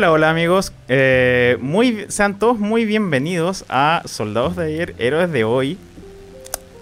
[0.00, 0.72] Hola, hola amigos.
[0.88, 5.76] Eh, muy, sean todos muy bienvenidos a Soldados de ayer, Héroes de hoy.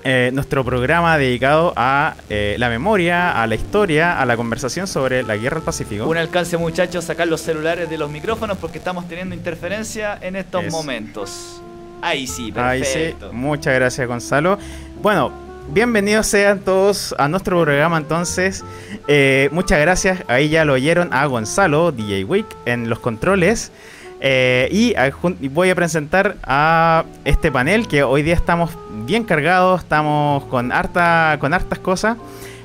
[0.05, 5.25] Eh, nuestro programa dedicado a eh, la memoria, a la historia, a la conversación sobre
[5.25, 6.07] la guerra del Pacífico.
[6.07, 10.67] Un alcance, muchachos, sacar los celulares de los micrófonos porque estamos teniendo interferencia en estos
[10.67, 10.77] Eso.
[10.77, 11.61] momentos.
[12.01, 13.33] Ahí sí, Ahí sí, perfecto.
[13.33, 14.61] muchas gracias Gonzalo.
[15.03, 15.33] Bueno,
[15.73, 18.65] bienvenidos sean todos a nuestro programa entonces.
[19.07, 23.73] Eh, muchas gracias, ahí ya lo oyeron a Gonzalo, DJ Wick, en los controles.
[24.21, 28.71] Eh, y, voy a presentar a este panel que hoy día estamos
[29.07, 32.17] bien cargados, estamos con, harta, con hartas cosas.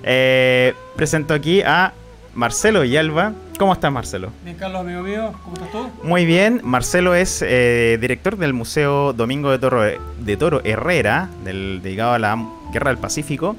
[0.03, 1.93] Eh, presento aquí a
[2.36, 3.34] Marcelo Villalba.
[3.59, 4.30] ¿Cómo estás Marcelo?
[4.44, 5.89] Bien, Carlos, amigo mío, ¿cómo estás tú?
[6.03, 11.81] Muy bien, Marcelo es eh, director del Museo Domingo de Toro, de Toro Herrera, del,
[11.84, 13.56] dedicado a la Guerra del Pacífico.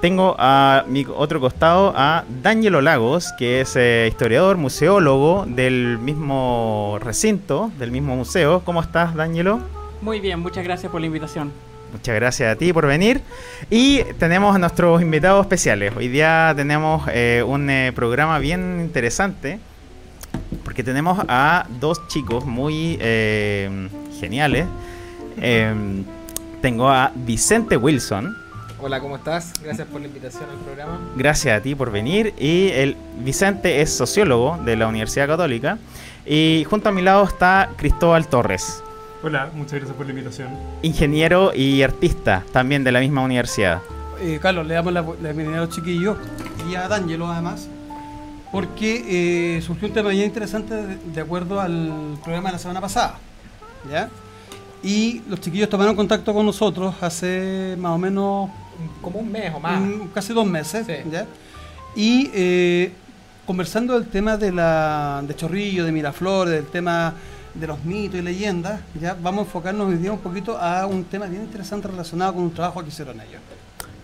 [0.00, 6.98] Tengo a mi otro costado a Danielo Lagos, que es eh, historiador, museólogo del mismo
[7.00, 8.60] recinto, del mismo museo.
[8.64, 9.60] ¿Cómo estás, Danielo?
[10.02, 11.52] Muy bien, muchas gracias por la invitación.
[11.94, 13.20] Muchas gracias a ti por venir.
[13.70, 15.94] Y tenemos a nuestros invitados especiales.
[15.96, 19.60] Hoy día tenemos eh, un eh, programa bien interesante.
[20.64, 23.88] Porque tenemos a dos chicos muy eh,
[24.18, 24.66] geniales.
[25.40, 25.72] Eh,
[26.60, 28.36] tengo a Vicente Wilson.
[28.80, 29.52] Hola, ¿cómo estás?
[29.62, 30.98] Gracias por la invitación al programa.
[31.14, 32.34] Gracias a ti por venir.
[32.40, 35.78] Y el Vicente es sociólogo de la Universidad Católica.
[36.26, 38.82] Y junto a mi lado está Cristóbal Torres,
[39.24, 40.48] Hola, muchas gracias por la invitación.
[40.82, 43.80] ingeniero y artista también de la misma universidad.
[44.20, 46.16] Eh, Carlos, le damos la, la bienvenida a los chiquillos
[46.70, 47.68] y a D'Angelo además,
[48.52, 52.80] porque eh, surgió un tema bien interesante de, de acuerdo al programa de la semana
[52.82, 53.18] pasada.
[53.90, 54.10] ¿ya?
[54.82, 58.50] Y los chiquillos tomaron contacto con nosotros hace más o menos
[59.00, 59.80] Como un mes o más.
[59.80, 60.86] un- casi dos meses.
[60.86, 60.92] Sí.
[61.10, 61.26] ¿ya?
[61.96, 62.92] Y eh,
[63.46, 67.14] conversando del tema de, la, de Chorrillo, de Miraflores, del tema
[67.54, 71.04] de los mitos y leyendas, ya vamos a enfocarnos hoy día un poquito a un
[71.04, 73.40] tema bien interesante relacionado con un trabajo que hicieron ellos.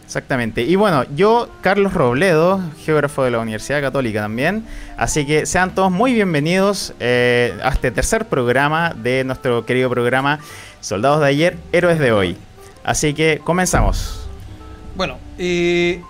[0.05, 0.63] Exactamente.
[0.63, 4.65] Y bueno, yo, Carlos Robledo, geógrafo de la Universidad Católica también.
[4.97, 10.41] Así que sean todos muy bienvenidos eh, a este tercer programa de nuestro querido programa
[10.81, 12.37] Soldados de ayer, Héroes de hoy.
[12.83, 14.29] Así que comenzamos.
[14.97, 16.03] Bueno, eh,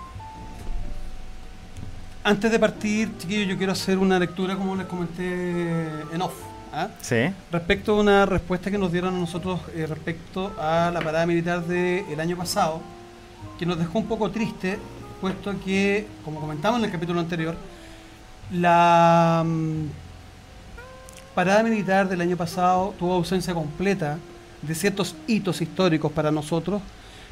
[2.23, 5.23] antes de partir, chiquillos, yo quiero hacer una lectura, como les comenté
[6.11, 6.33] en off.
[6.71, 6.89] ¿Ah?
[7.01, 7.31] Sí.
[7.51, 11.65] Respecto a una respuesta que nos dieron a nosotros eh, respecto a la parada militar
[11.65, 12.81] del año pasado,
[13.57, 14.79] que nos dejó un poco triste,
[15.19, 17.55] puesto que, como comentamos en el capítulo anterior,
[18.51, 19.85] la mm,
[21.35, 24.17] parada militar del año pasado tuvo ausencia completa
[24.61, 26.81] de ciertos hitos históricos para nosotros,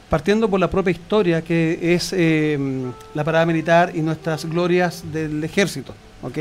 [0.10, 2.58] partiendo por la propia historia que es eh,
[3.14, 6.38] la parada militar y nuestras glorias del ejército, ¿ok?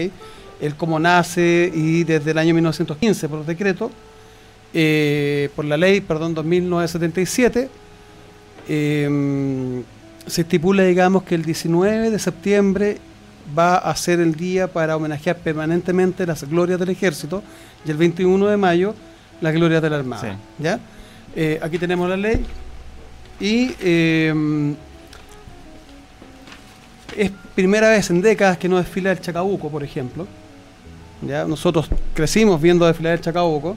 [0.61, 3.91] El cómo nace y desde el año 1915 por decreto,
[4.75, 7.69] eh, por la ley, perdón, 2977,
[8.69, 9.83] eh,
[10.27, 12.99] se estipula, digamos, que el 19 de septiembre
[13.57, 17.43] va a ser el día para homenajear permanentemente las glorias del ejército
[17.85, 18.95] y el 21 de mayo
[19.41, 20.23] las glorias de la Armada.
[20.23, 20.63] Sí.
[20.63, 20.79] ¿ya?
[21.35, 22.45] Eh, aquí tenemos la ley
[23.41, 24.75] y eh,
[27.17, 30.27] es primera vez en décadas que no desfila el Chacabuco, por ejemplo.
[31.23, 33.77] Nosotros crecimos viendo desfilar el Chacabuco.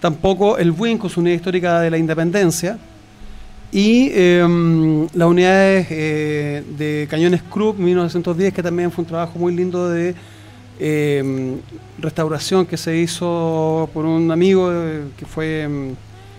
[0.00, 2.78] Tampoco el Buin con su unidad histórica de la independencia.
[3.72, 9.54] Y eh, las unidades eh, de cañones Krupp 1910, que también fue un trabajo muy
[9.54, 10.14] lindo de
[10.78, 11.56] eh,
[11.98, 15.90] restauración que se hizo por un amigo eh, que fue mm,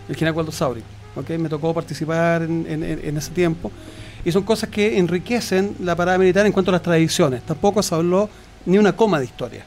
[0.10, 0.82] el general Waldo Sauri.
[1.16, 1.30] ¿ok?
[1.32, 3.72] Me tocó participar en- en- en ese tiempo.
[4.24, 7.44] Y son cosas que enriquecen la parada militar en cuanto a las tradiciones.
[7.44, 8.30] Tampoco se habló
[8.66, 9.66] ni una coma de historia.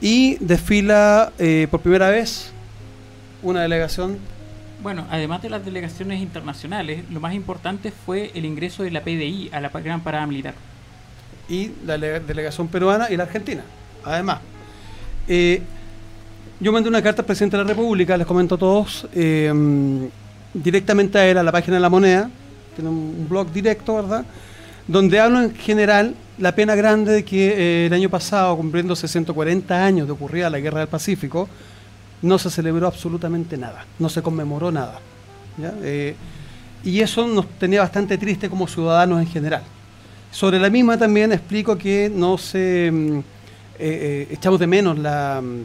[0.00, 2.52] Y desfila eh, por primera vez
[3.42, 4.18] una delegación
[4.82, 9.50] Bueno, además de las delegaciones internacionales, lo más importante fue el ingreso de la PDI
[9.52, 10.54] a la Gran Parada Militar.
[11.48, 13.62] y la le- delegación peruana y la argentina.
[14.04, 14.38] Además,
[15.26, 15.62] eh,
[16.60, 19.50] yo mandé una carta al presidente de la República, les comento a todos, eh,
[20.52, 22.28] directamente a él, a la página de la moneda,
[22.76, 24.24] tiene un blog directo, ¿verdad?
[24.86, 29.84] Donde hablo en general la pena grande de que eh, el año pasado, cumpliéndose 140
[29.84, 31.48] años de ocurrida la Guerra del Pacífico,
[32.22, 35.00] no se celebró absolutamente nada, no se conmemoró nada.
[35.82, 36.14] Eh,
[36.84, 39.62] y eso nos tenía bastante triste como ciudadanos en general.
[40.30, 43.18] Sobre la misma también explico que no se mm,
[43.78, 45.62] eh, echamos de menos la mm,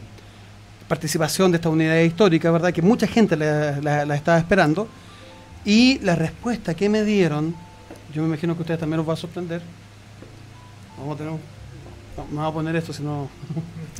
[0.88, 2.72] participación de esta unidad histórica, ¿verdad?
[2.72, 4.88] Que mucha gente la, la- estaba esperando.
[5.64, 7.54] Y la respuesta que me dieron,
[8.14, 9.62] yo me imagino que ustedes también los va a sorprender.
[10.98, 13.28] Vamos a tener no, me voy a poner esto, si no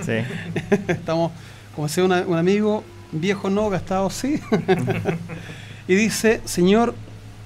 [0.05, 0.13] Sí.
[0.89, 1.33] estamos,
[1.75, 4.41] como decía una- un amigo, viejo no, gastado sí.
[5.89, 6.95] y dice, señor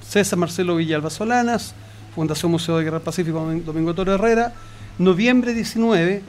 [0.06, 1.74] César Marcelo Villalba Solanas,
[2.14, 4.52] Fundación Museo de Guerra Pacífico Domin- Domingo Toro Herrera,
[4.98, 6.22] noviembre 19,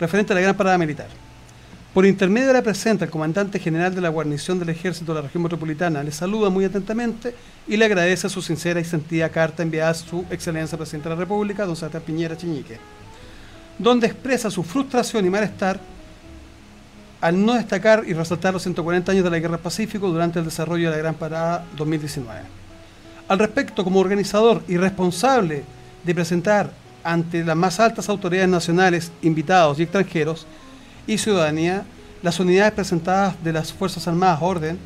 [0.00, 1.08] referente a la Gran Parada Militar.
[1.96, 5.26] Por intermedio de la presente, el comandante general de la guarnición del Ejército de la
[5.28, 7.34] región metropolitana le saluda muy atentamente
[7.66, 11.20] y le agradece su sincera y sentida carta enviada a su excelencia presidente de la
[11.20, 12.78] República, don Sebastián Piñera Chiñique,
[13.78, 15.80] donde expresa su frustración y malestar
[17.22, 20.44] al no destacar y resaltar los 140 años de la Guerra del Pacífico durante el
[20.44, 22.40] desarrollo de la Gran Parada 2019.
[23.26, 25.64] Al respecto, como organizador y responsable
[26.04, 26.70] de presentar
[27.02, 30.46] ante las más altas autoridades nacionales, invitados y extranjeros
[31.06, 31.84] y ciudadanía
[32.22, 34.78] las unidades presentadas de las Fuerzas Armadas Orden,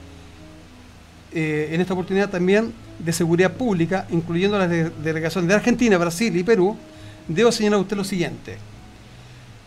[1.32, 6.37] eh, en esta oportunidad también de seguridad pública, incluyendo las de- delegaciones de Argentina, Brasil
[6.37, 6.76] y Perú,
[7.28, 8.58] debo señalar a usted lo siguiente.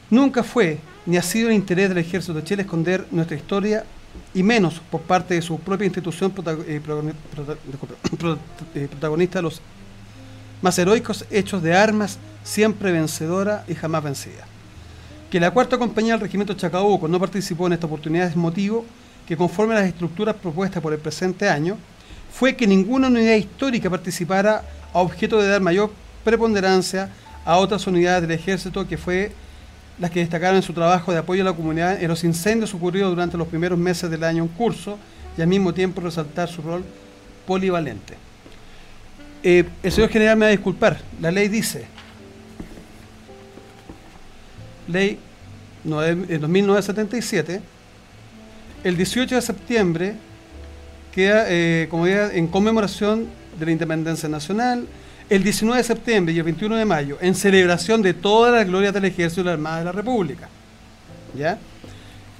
[0.09, 3.83] Nunca fue ni ha sido el interés del Ejército de Chile esconder nuestra historia
[4.33, 6.33] y menos por parte de su propia institución
[6.67, 6.81] eh,
[8.75, 9.61] eh, protagonista de los
[10.61, 14.45] más heroicos hechos de armas siempre vencedora y jamás vencida.
[15.33, 18.85] Que la cuarta compañía del regimiento Chacabuco no participó en esta oportunidad es motivo
[19.27, 21.75] que conforme a las estructuras propuestas por el presente año,
[22.31, 24.63] fue que ninguna unidad histórica participara
[24.93, 25.91] a objeto de dar mayor
[26.23, 27.09] preponderancia
[27.45, 29.31] a otras unidades del ejército que fue
[29.97, 33.09] las que destacaron en su trabajo de apoyo a la comunidad en los incendios ocurridos
[33.09, 34.99] durante los primeros meses del año en curso
[35.35, 36.85] y al mismo tiempo resaltar su rol
[37.47, 38.13] polivalente.
[39.41, 41.87] Eh, el señor general me va a disculpar, la ley dice,
[44.87, 45.19] ley
[45.83, 47.61] 9 eh, 2977,
[48.83, 50.15] el 18 de septiembre
[51.13, 53.27] queda eh, como día en conmemoración
[53.59, 54.87] de la independencia nacional,
[55.29, 58.93] el 19 de septiembre y el 21 de mayo en celebración de todas las glorias
[58.93, 60.49] del Ejército y la Armada de la República.
[61.37, 61.57] ¿Ya?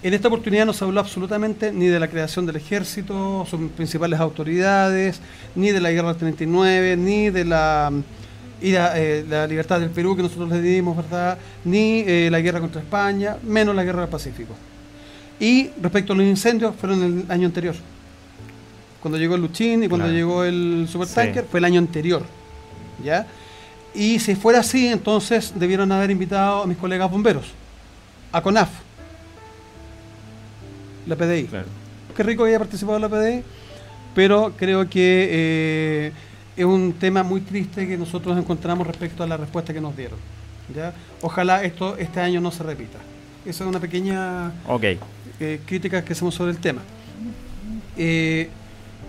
[0.04, 4.20] En esta oportunidad no se habló absolutamente ni de la creación del ejército, sus principales
[4.20, 5.22] autoridades,
[5.56, 7.90] ni de la guerra del 39, ni de la,
[8.64, 11.38] y la, eh, la libertad del Perú que nosotros le dimos, ¿verdad?
[11.66, 14.54] Ni eh, la guerra contra España, menos la guerra del Pacífico.
[15.40, 17.76] Y respecto a los incendios, fueron el año anterior.
[19.02, 20.18] Cuando llegó el Luchín y cuando Claro.
[20.18, 21.48] llegó el Supertanker, Sí.
[21.52, 22.24] fue el año anterior.
[23.04, 23.28] ¿Ya?
[23.94, 27.46] Y si fuera así, entonces debieron haber invitado a mis colegas bomberos,
[28.32, 28.70] a CONAF,
[31.06, 31.44] la PDI.
[31.46, 31.68] Claro.
[32.16, 33.44] Qué rico que haya participado la PDI,
[34.16, 36.12] pero creo que eh,
[36.56, 40.20] es un tema muy triste que nosotros encontramos respecto a la respuesta que nos dieron.
[40.76, 40.94] ¿ya?
[41.22, 43.00] Ojalá esto este año no se repita.
[43.46, 44.52] Esa es una pequeña
[45.40, 46.82] eh, crítica que hacemos sobre el tema.
[47.98, 48.50] Eh,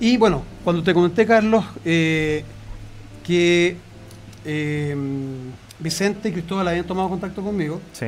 [0.00, 2.44] y bueno, cuando te comenté, Carlos, eh,
[3.22, 3.76] que
[5.78, 8.06] Vicente y Cristóbal habían tomado contacto conmigo, Sí.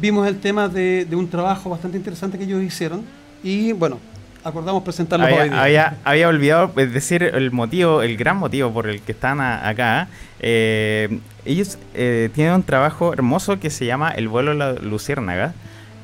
[0.00, 3.04] vimos el tema de, de un trabajo bastante interesante que ellos hicieron
[3.42, 3.98] y bueno,
[4.44, 5.62] acordamos presentarlo hoy Había, día.
[5.62, 9.68] había, había olvidado pues, decir el motivo, el gran motivo por el que están a-
[9.68, 10.08] acá.
[10.40, 15.54] Eh, ellos eh, tienen un trabajo hermoso que se llama El vuelo de la luciérnaga.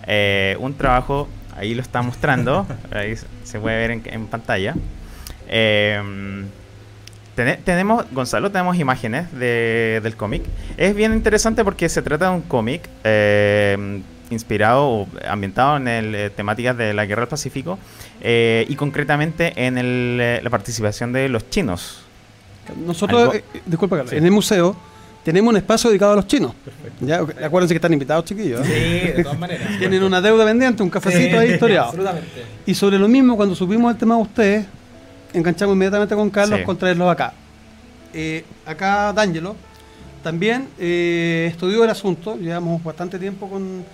[0.07, 3.15] Eh, un trabajo, ahí lo está mostrando, ahí
[3.45, 4.75] se- puede ver en, en pantalla.
[5.49, 6.01] Eh,
[7.35, 10.43] tene- tenemos, Gonzalo, tenemos imágenes de- del cómic.
[10.77, 16.15] Es bien interesante porque se trata de un cómic eh, inspirado o ambientado en el,
[16.15, 17.79] eh, temáticas de la Guerra del Pacífico
[18.21, 22.01] eh, y concretamente en el, eh, la participación de los chinos.
[22.85, 24.17] Nosotros, eh, eh, disculpa, Carlos, Sí.
[24.17, 24.77] en el museo
[25.25, 26.53] tenemos un espacio dedicado a los chinos.
[27.01, 27.21] ¿ya?
[27.43, 28.61] Acuérdense que están invitados, chiquillos.
[28.67, 29.03] ¿eh?
[29.11, 29.69] Sí, de todas maneras.
[29.79, 31.89] Tienen una deuda pendiente, un cafecito ahí historiado.
[31.89, 32.45] Absolutamente.
[32.67, 34.67] Y sobre lo mismo, cuando supimos el tema de ustedes,
[35.33, 36.65] enganchamos inmediatamente con Carlos Sí.
[36.65, 37.33] con traerlos acá.
[38.15, 39.55] Eh, acá D'Angelo
[40.23, 43.85] también eh, estudió el asunto, llevamos bastante tiempo con,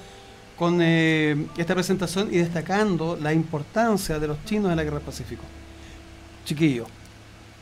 [0.57, 5.07] con eh, esta presentación y destacando la importancia de los chinos en la guerra del
[5.07, 5.43] Pacífico.
[6.45, 6.87] Chiquillo,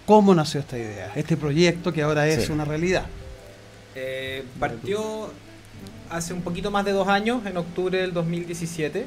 [0.07, 1.13] ¿cómo nació esta idea?
[1.15, 2.53] Este proyecto que ahora es Sí.
[2.53, 3.07] una realidad.
[3.95, 5.31] Eh, partió
[6.11, 9.07] hace un poquito más de dos años, en octubre del 2017.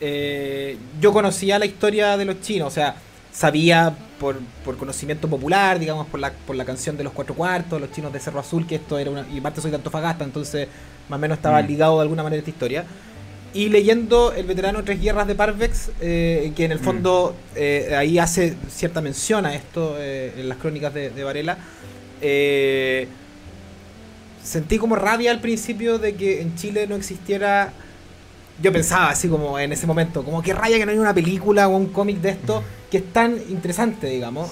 [0.00, 2.96] Eh, yo conocía la historia de los chinos, o sea,
[3.32, 7.80] sabía por, por conocimiento popular, digamos, por la, por la canción de los cuatro cuartos,
[7.80, 9.26] los chinos de Cerro Azul, que esto era una.
[9.32, 10.68] Y parte soy de Antofagasta, entonces
[11.08, 11.66] más o menos estaba Mm.
[11.66, 12.84] ligado de alguna manera a esta historia.
[13.54, 16.82] Y leyendo El veterano Tres Guerras de Parvex, eh, que en el Mm.
[16.82, 21.56] fondo eh, ahí hace cierta mención a esto eh, en las crónicas de, de Varela.
[24.42, 27.72] sentí como rabia al principio de que en Chile no existiera.
[28.62, 31.68] Yo pensaba así como en ese momento, como que raya que no hay una película
[31.68, 34.50] o un cómic de esto que es tan interesante, digamos.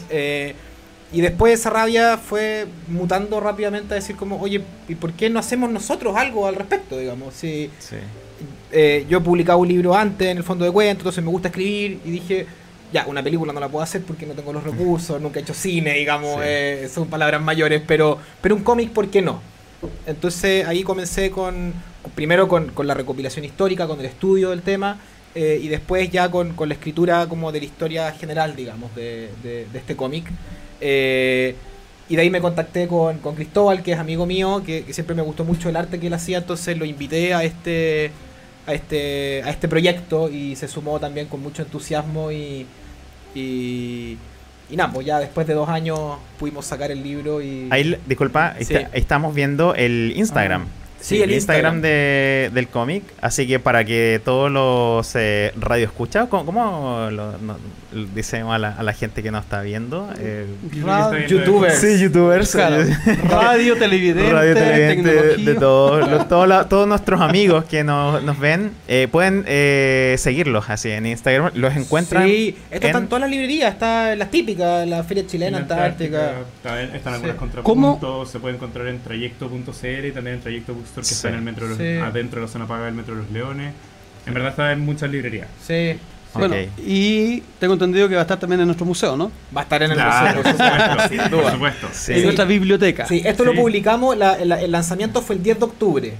[1.12, 5.38] Y después esa rabia fue mutando rápidamente a decir como, oye, ¿y por qué no
[5.38, 7.34] hacemos nosotros algo al respecto, digamos?
[7.34, 7.96] Si, Sí.
[8.72, 11.48] eh, yo he publicado un libro antes en el fondo de cuentos, entonces me gusta
[11.48, 12.46] escribir y dije,
[12.92, 15.54] ya, una película no la puedo hacer porque no tengo los recursos, nunca he hecho
[15.54, 16.40] cine, digamos, Sí.
[16.42, 19.40] eh, son palabras mayores, pero, pero un cómic, ¿por qué no?
[20.06, 21.72] Entonces ahí comencé con,
[22.14, 24.98] primero con, con la recopilación histórica, con el estudio del tema,
[25.36, 29.30] eh, y después ya con, con la escritura como de la historia general, digamos, de,
[29.42, 30.24] de- de este cómic.
[30.80, 31.54] Eh,
[32.08, 35.14] y de ahí me contacté con, con Cristóbal, que es amigo mío, que, que siempre
[35.16, 38.10] me gustó mucho el arte que él hacía, entonces lo invité a este,
[38.66, 42.66] a este, a este proyecto y se sumó también con mucho entusiasmo y,
[43.34, 44.18] y,
[44.70, 45.98] y nada, pues ya después de dos años
[46.38, 47.68] pudimos sacar el libro y...
[47.70, 48.74] Ahí, disculpa, Sí.
[48.74, 50.66] está- estamos viendo el Instagram.
[51.04, 51.82] Sí, el Instagram, Instagram.
[51.82, 53.02] de- del cómic.
[53.20, 57.58] Así que para que todos los eh, radioescuchas, ¿cómo, cómo lo, no-
[57.92, 60.08] lo decimos a la, a la gente que nos está viendo?
[60.18, 60.46] Eh,
[60.82, 61.78] Radio, youtubers.
[61.78, 62.52] sí, youtubers.
[62.52, 62.82] claro,
[63.28, 68.38] radio, televidente, Radio televidente, de todos, los- todos la- todos nuestros amigos que nos, nos
[68.38, 71.50] ven, eh, pueden eh, seguirlos así en Instagram.
[71.54, 72.26] Los encuentran.
[72.26, 75.58] Sí, esto está en- en todas las librerías, está en las típicas, la Feria Chilena,
[75.58, 76.32] Antártica.
[76.62, 77.38] También están algunos Sí.
[77.38, 81.14] contrapuntos, se puede encontrar en trayecto.cl y también en Trayecto Bookstore que Sí.
[81.14, 81.96] está en el metro de los- Sí.
[82.02, 83.72] adentro de la zona paga del metro de los Leones.
[84.26, 85.48] En verdad está en muchas librerías.
[85.66, 85.98] Sí,
[86.34, 89.30] Bueno, y tengo entendido que va a estar también en nuestro museo, ¿no?
[89.56, 91.52] va a estar en el Claro, museo, por supuesto, por duda.
[91.52, 91.88] supuesto.
[91.92, 92.12] Sí.
[92.14, 93.06] En nuestra biblioteca.
[93.06, 93.50] Sí, esto Sí.
[93.50, 96.12] lo publicamos, la- la- el lanzamiento fue el 10 de octubre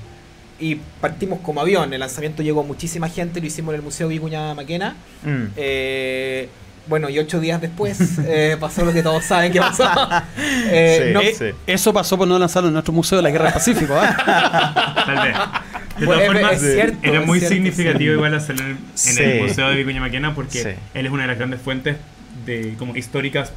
[0.61, 1.93] y partimos como avión.
[1.93, 4.95] El lanzamiento llegó muchísima gente, lo hicimos en el Museo Vicuña Maquena.
[5.25, 5.45] Mm.
[5.57, 6.49] Eh,
[6.87, 9.85] bueno, y ocho días después eh, pasó lo que todos saben que pasó.
[10.67, 11.13] Eh, Sí.
[11.13, 11.45] no- Eh, sí.
[11.67, 13.95] Eso pasó por no lanzarlo en nuestro museo de la Guerra del Pacífico.
[13.97, 15.03] ¿ah?
[15.07, 15.37] Tal vez.
[15.99, 18.17] De Bueno, todas es- formas, es cierto, era muy cierto, significativo sí.
[18.17, 19.23] igual hacerlo en, el- en Sí.
[19.23, 20.69] el Museo de Vicuña Maquena porque Sí.
[20.95, 21.97] él es una de las grandes fuentes
[22.47, 23.53] de como históricas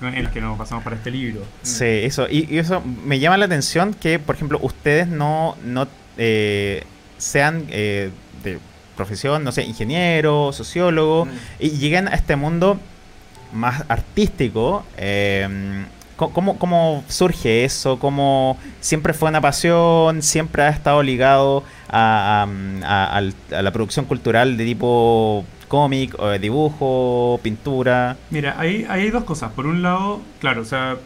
[0.00, 0.08] ¿no?
[0.08, 1.42] en las que nos basamos para este libro.
[1.62, 2.26] Sí, eso.
[2.30, 5.88] Y, y eso me llama la atención que, por ejemplo, ustedes no, no
[6.18, 6.84] eh,
[7.18, 8.10] sean eh,
[8.44, 8.58] de
[8.96, 11.30] profesión, no sé, ingeniero, sociólogo, Mm.
[11.60, 12.78] y lleguen a este mundo
[13.52, 14.84] más artístico.
[14.96, 15.84] eh,
[16.16, 17.98] ¿cómo, ¿Cómo surge eso?
[17.98, 20.22] ¿Cómo siempre fue una pasión?
[20.22, 26.14] ¿Siempre ha estado ligado a, a- a- al- a la producción cultural de tipo cómic,
[26.40, 28.16] dibujo, pintura?
[28.30, 29.50] Mira, ahí hay dos cosas.
[29.52, 30.96] Por un lado, claro, o sea,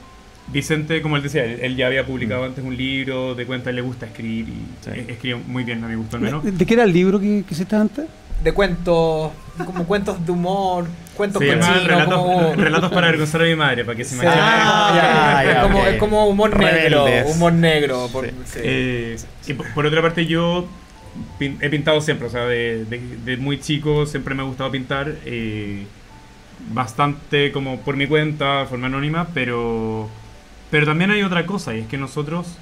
[0.49, 3.81] Vicente, como él decía, él, él ya había publicado antes un libro de cuenta, le
[3.83, 4.53] gusta escribir y
[4.85, 4.91] Sí.
[4.95, 6.45] eh, escribe muy bien, a mi gusto al menos.
[6.45, 8.07] ¿De qué era el libro que, que hiciste antes?
[8.45, 9.33] de cuentos,
[9.65, 10.87] como cuentos de humor,
[11.17, 12.55] cuentos Se llama relatos, como...
[12.55, 14.17] relatos para avergonzar a mi madre, para que se Sí.
[14.23, 14.45] imaginen.
[14.47, 18.09] Ah, ya, es, ya, como, es como humor negro, humor negro.
[18.13, 18.33] por- Sí.
[18.45, 18.59] sí.
[18.63, 19.17] Eh,
[19.49, 20.69] y por, por otra parte, yo
[21.41, 24.71] pin- he pintado siempre, o sea, de, de- de muy chico siempre me ha gustado
[24.71, 25.13] pintar.
[25.25, 25.85] eh,
[26.73, 30.09] bastante como por mi cuenta, de forma anónima, pero,
[30.71, 32.59] pero también hay otra cosa, y es que nosotros,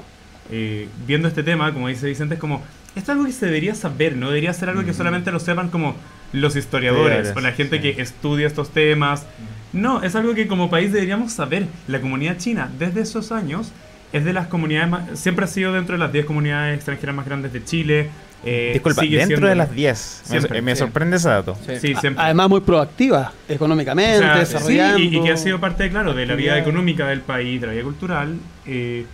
[0.51, 2.63] eh, viendo este tema, como dice Vicente, es como,
[2.95, 5.69] esto es algo que se debería saber, no debería ser algo que solamente lo sepan
[5.69, 5.97] como
[6.33, 7.83] los historiadores Historiadores, o la gente sí.
[7.83, 9.27] que estudia estos temas.
[9.73, 11.67] No, es algo que como país deberíamos saber.
[11.89, 13.73] La comunidad china, desde esos años,
[14.15, 17.27] es de las comunidades más, siempre ha sido dentro de las 10 comunidades extranjeras más
[17.27, 18.09] grandes de Chile.
[18.47, 20.21] eh, Disculpa, sigue dentro siendo- de las 10.
[20.25, 20.79] Me, Siempre, me sí.
[20.81, 21.57] sorprende ese dato.
[21.67, 21.77] Sí.
[21.81, 22.23] Sí, siempre.
[22.25, 24.99] Además, muy proactiva económicamente, O sea, desarrollando.
[24.99, 27.67] sí, y, y que ha sido parte, claro, de la vida económica del país, de
[27.69, 28.37] la vida cultural.
[28.67, 29.07] eh,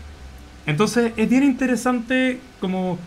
[0.67, 2.99] entonces, es bien interesante, como.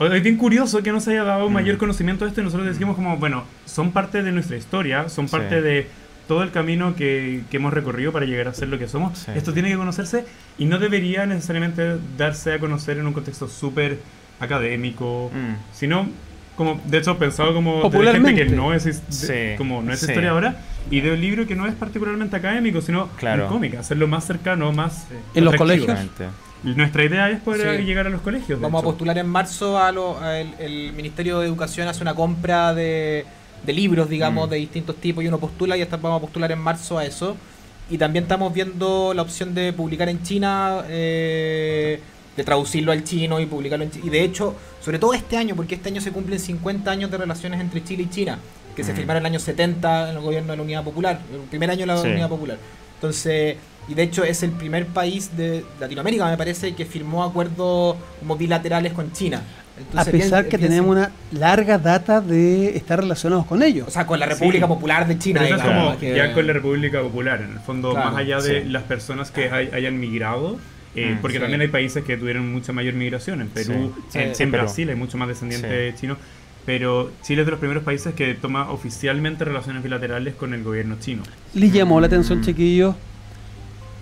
[0.00, 1.52] Es bien curioso que nos haya dado Mm.
[1.52, 5.28] mayor conocimiento de esto y nosotros decimos, como, bueno, son parte de nuestra historia, son
[5.28, 5.32] Sí.
[5.32, 5.86] parte de
[6.32, 9.18] todo el camino que, que hemos recorrido para llegar a ser lo que somos.
[9.18, 9.32] Sí.
[9.34, 10.24] Esto tiene que conocerse
[10.56, 13.98] y no debería necesariamente darse a conocer en un contexto súper
[14.40, 15.56] académico, Mm.
[15.74, 16.08] sino
[16.56, 18.46] como de hecho pensado como de gente Popularmente.
[18.46, 20.06] que no es, his- Sí, de- como no es sí.
[20.06, 20.56] historiadora
[20.90, 23.44] y de un libro que no es particularmente académico sino Claro.
[23.44, 25.98] un cómic hacerlo más cercano más ¿En los colegios?
[26.62, 27.84] Nuestra idea es poder Sí.
[27.84, 28.58] llegar a los colegios.
[28.58, 28.90] de Vamos a hecho.
[28.90, 33.24] postular en marzo a lo- a el, el Ministerio de Educación hace una compra de,
[33.64, 34.50] de libros, digamos, Mm.
[34.50, 37.36] de distintos tipos y uno postula y hasta vamos a postular en marzo a eso.
[37.90, 42.00] Y también estamos viendo la opción de publicar en China, eh,
[42.36, 44.04] de traducirlo al chino y publicarlo en China.
[44.06, 47.18] Y de hecho, sobre todo este año, porque este año se cumplen 50 años de
[47.18, 48.38] relaciones entre Chile y China,
[48.74, 48.96] que se Mm.
[48.96, 51.80] firmaron en el año 70 en el gobierno de la Unidad Popular, el primer año
[51.80, 52.08] de la Sí.
[52.08, 52.56] Unidad Popular.
[52.94, 53.56] Entonces,
[53.88, 58.36] y de hecho es el primer país de Latinoamérica, me parece, que firmó acuerdos como
[58.36, 59.42] bilaterales con China.
[59.94, 63.88] A Entonces, pesar bien- que tenemos una larga data de estar relacionados con ellos.
[63.88, 64.68] O sea, con la República Sí.
[64.72, 65.44] Popular de China.
[65.44, 68.40] Eso es como que- ya con la República Popular, en el fondo, Claro, más allá
[68.40, 68.68] de sí.
[68.68, 70.58] las personas que hay- hayan migrado,
[70.94, 71.40] eh, Mm, porque sí.
[71.40, 73.40] también hay países que tuvieron mucha mayor migración.
[73.40, 74.42] En Perú, Sí, en, sí.
[74.42, 74.50] en.
[74.52, 76.00] Brasil hay mucho más descendientes Sí.
[76.00, 76.18] chinos.
[76.64, 80.96] Pero Chile es de los primeros países que toma oficialmente relaciones bilaterales con el gobierno
[81.00, 81.22] chino.
[81.54, 82.10] ¿Les llamó la Mm.
[82.10, 82.94] atención, chiquillos,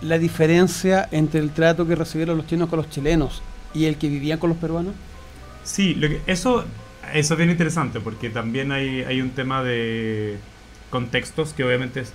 [0.03, 4.09] la diferencia entre el trato que recibieron los chinos con los chilenos y el que
[4.09, 4.93] vivían con los peruanos?
[5.71, 6.65] Sí, lo que- eso,
[7.15, 10.37] eso es bien interesante porque también hay, hay un tema de
[10.91, 12.13] contextos que obviamente es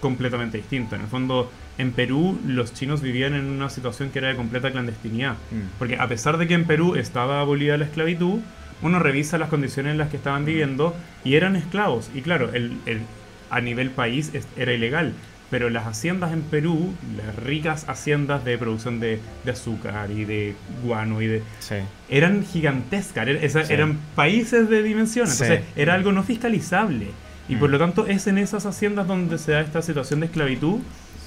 [0.00, 0.96] completamente distinto.
[0.96, 4.70] En el fondo, en Perú los chinos vivían en una situación que era de completa
[4.72, 5.34] clandestinidad.
[5.50, 5.78] Mm.
[5.78, 8.40] Porque a pesar de que en Perú estaba abolida la esclavitud,
[8.82, 10.94] uno revisa las condiciones en las que estaban viviendo
[11.24, 12.10] y eran esclavos.
[12.14, 13.02] Y claro, el, el-
[13.50, 15.12] a nivel país es- era ilegal.
[15.50, 20.54] Pero las haciendas en Perú, las ricas haciendas de producción de, de azúcar y de
[20.84, 21.76] guano y de, Sí.
[22.08, 23.72] eran gigantescas, er- esa- Sí.
[23.72, 25.44] eran países de dimensiones, Sí.
[25.44, 27.06] entonces era algo no fiscalizable.
[27.48, 27.72] Y por Mm.
[27.72, 30.80] lo tanto es en esas haciendas donde se da esta situación de esclavitud,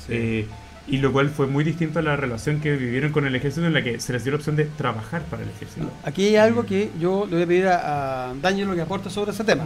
[0.09, 0.47] eh,
[0.85, 3.73] y lo cual fue muy distinto a la relación que vivieron con el ejército en
[3.73, 5.89] la que se les dio la opción de trabajar para el ejército.
[6.03, 9.09] Aquí hay algo que yo le voy a pedir a, a Daniel lo que aporte
[9.09, 9.63] sobre ese tema,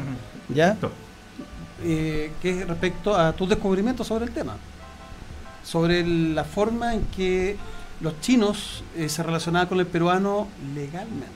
[0.54, 0.74] ¿ya?
[0.74, 0.92] Esto.
[1.86, 4.56] Eh, que es respecto a tus descubrimientos sobre el tema,
[5.66, 7.58] sobre el- la forma en que
[8.00, 11.28] los chinos eh, se relacionaban con el peruano legalmente.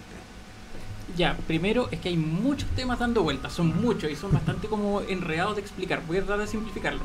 [1.17, 5.01] Ya, primero es que hay muchos temas dando vueltas, son muchos y son bastante como
[5.01, 6.01] enredados de explicar.
[6.07, 7.01] Voy a tratar de simplificarlo.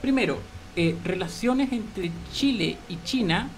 [0.00, 0.38] Primero,
[0.74, 3.48] eh, relaciones entre Chile y China,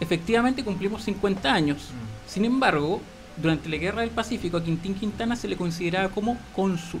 [0.00, 1.88] efectivamente cumplimos 50 años.
[2.26, 3.00] Sin embargo,
[3.36, 7.00] durante la Guerra del Pacífico a Quintín Quintana se le consideraba como cónsul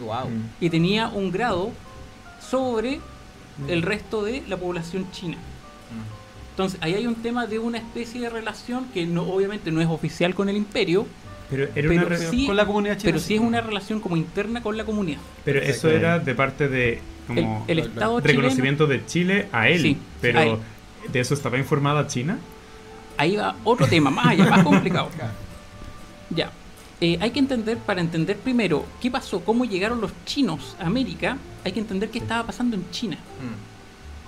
[0.00, 0.28] Wow.
[0.30, 0.50] Mm.
[0.60, 1.70] y tenía un grado
[2.40, 3.00] sobre
[3.68, 5.36] el resto de la población china.
[6.50, 9.86] Entonces, ahí hay un tema de una especie de relación que no, obviamente no es
[9.88, 11.06] oficial con el imperio,
[11.50, 13.04] Pero, era Pero una sí- con la comunidad china.
[13.12, 15.18] pero sí es una relación como interna con la comunidad.
[15.44, 15.94] pero eso Sí.
[15.94, 19.98] era de parte de como El, el Estado chileno, reconocimiento de Chile a él, Sí,
[20.20, 20.58] pero a él.
[21.10, 22.38] de eso estaba informada China.
[23.16, 25.08] ahí va otro tema, más allá, más complicado.
[26.30, 26.50] Ya.
[27.00, 31.38] Eh, hay que entender, para entender primero qué pasó, cómo llegaron los chinos a América,
[31.64, 33.18] hay que entender qué estaba pasando en China.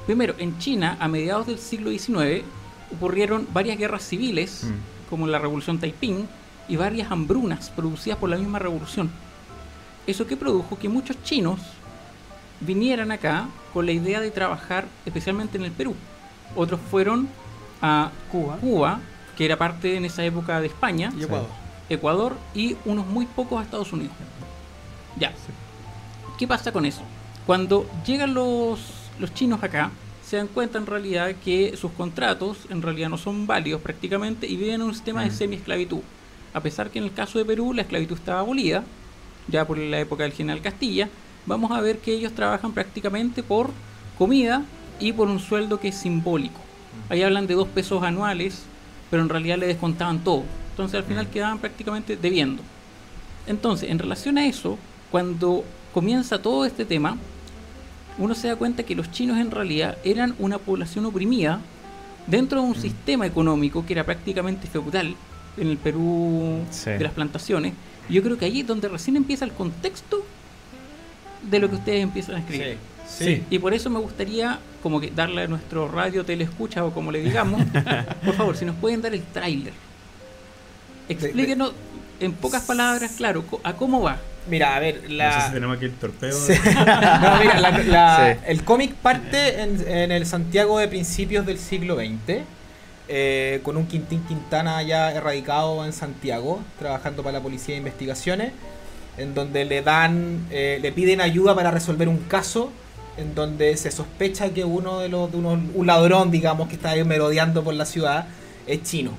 [0.06, 2.44] Primero, en China, a mediados del siglo XIX,
[2.96, 5.09] ocurrieron varias guerras civiles, Mm.
[5.11, 6.28] como la Revolución Taiping,
[6.68, 9.11] y varias hambrunas producidas por la misma revolución.
[10.06, 11.59] Eso que produjo que muchos chinos
[12.61, 15.94] vinieran acá con la idea de trabajar especialmente en el Perú.
[16.54, 17.28] Otros fueron
[17.83, 19.00] a Cuba Cuba,
[19.37, 21.48] que era parte en esa época de España, y Ecuador.
[21.90, 24.14] Ecuador y unos muy pocos a Estados Unidos.
[25.18, 25.35] Ya.
[26.38, 27.03] ¿Qué pasa con eso?
[27.46, 28.81] Cuando llegan los,
[29.18, 29.90] los chinos acá,
[30.24, 34.57] se dan cuenta en realidad que sus contratos en realidad no son válidos prácticamente y
[34.57, 36.00] viven en un sistema de semi-esclavitud.
[36.55, 38.85] A pesar que en el caso de Perú la esclavitud estaba abolida,
[39.48, 41.09] ya por la época del general Castilla,
[41.46, 43.70] vamos a ver que ellos trabajan prácticamente por
[44.16, 44.62] comida
[45.00, 46.61] y por un sueldo que es simbólico.
[47.09, 48.62] Ahí hablan de dos pesos anuales,
[49.11, 50.44] pero en realidad le descontaban todo.
[50.70, 52.62] Entonces al final quedaban prácticamente debiendo.
[53.46, 54.78] Entonces, en relación a eso,
[55.11, 57.16] cuando comienza todo este tema,
[58.18, 61.61] uno se da cuenta que los chinos en realidad eran una población oprimida
[62.26, 65.14] dentro de un sistema económico que era prácticamente feudal
[65.56, 66.90] en el Perú Sí.
[66.90, 67.72] de las plantaciones.
[68.09, 70.24] Yo creo que ahí es donde recién empieza el contexto
[71.42, 72.76] de lo que ustedes empiezan a escribir.
[73.09, 73.42] Sí.
[73.50, 77.20] Y por eso me gustaría como que darle a nuestro radio telescucha o como le
[77.22, 77.61] digamos,
[78.24, 79.72] por favor, si nos pueden dar el tráiler.
[81.12, 81.73] Explíquenos
[82.20, 84.18] en pocas palabras, claro, co- a cómo va.
[84.49, 85.46] Mira, a ver, No sé la...
[85.46, 86.38] si tenemos aquí el torpedo.
[86.38, 86.53] Sí.
[86.75, 88.40] No, mira, la- la- Sí.
[88.46, 92.38] el cómic parte en, en el Santiago de principios del siglo XX,
[93.09, 98.53] eh, con un Quintín Quintana ya erradicado en Santiago, trabajando para la Policía de Investigaciones,
[99.18, 102.70] en donde le dan, eh, le piden ayuda para resolver un caso,
[103.16, 106.90] en donde se sospecha que uno de los, de unos, un ladrón, digamos, que está
[106.90, 108.27] ahí merodeando por la ciudad,
[108.66, 109.12] es chino.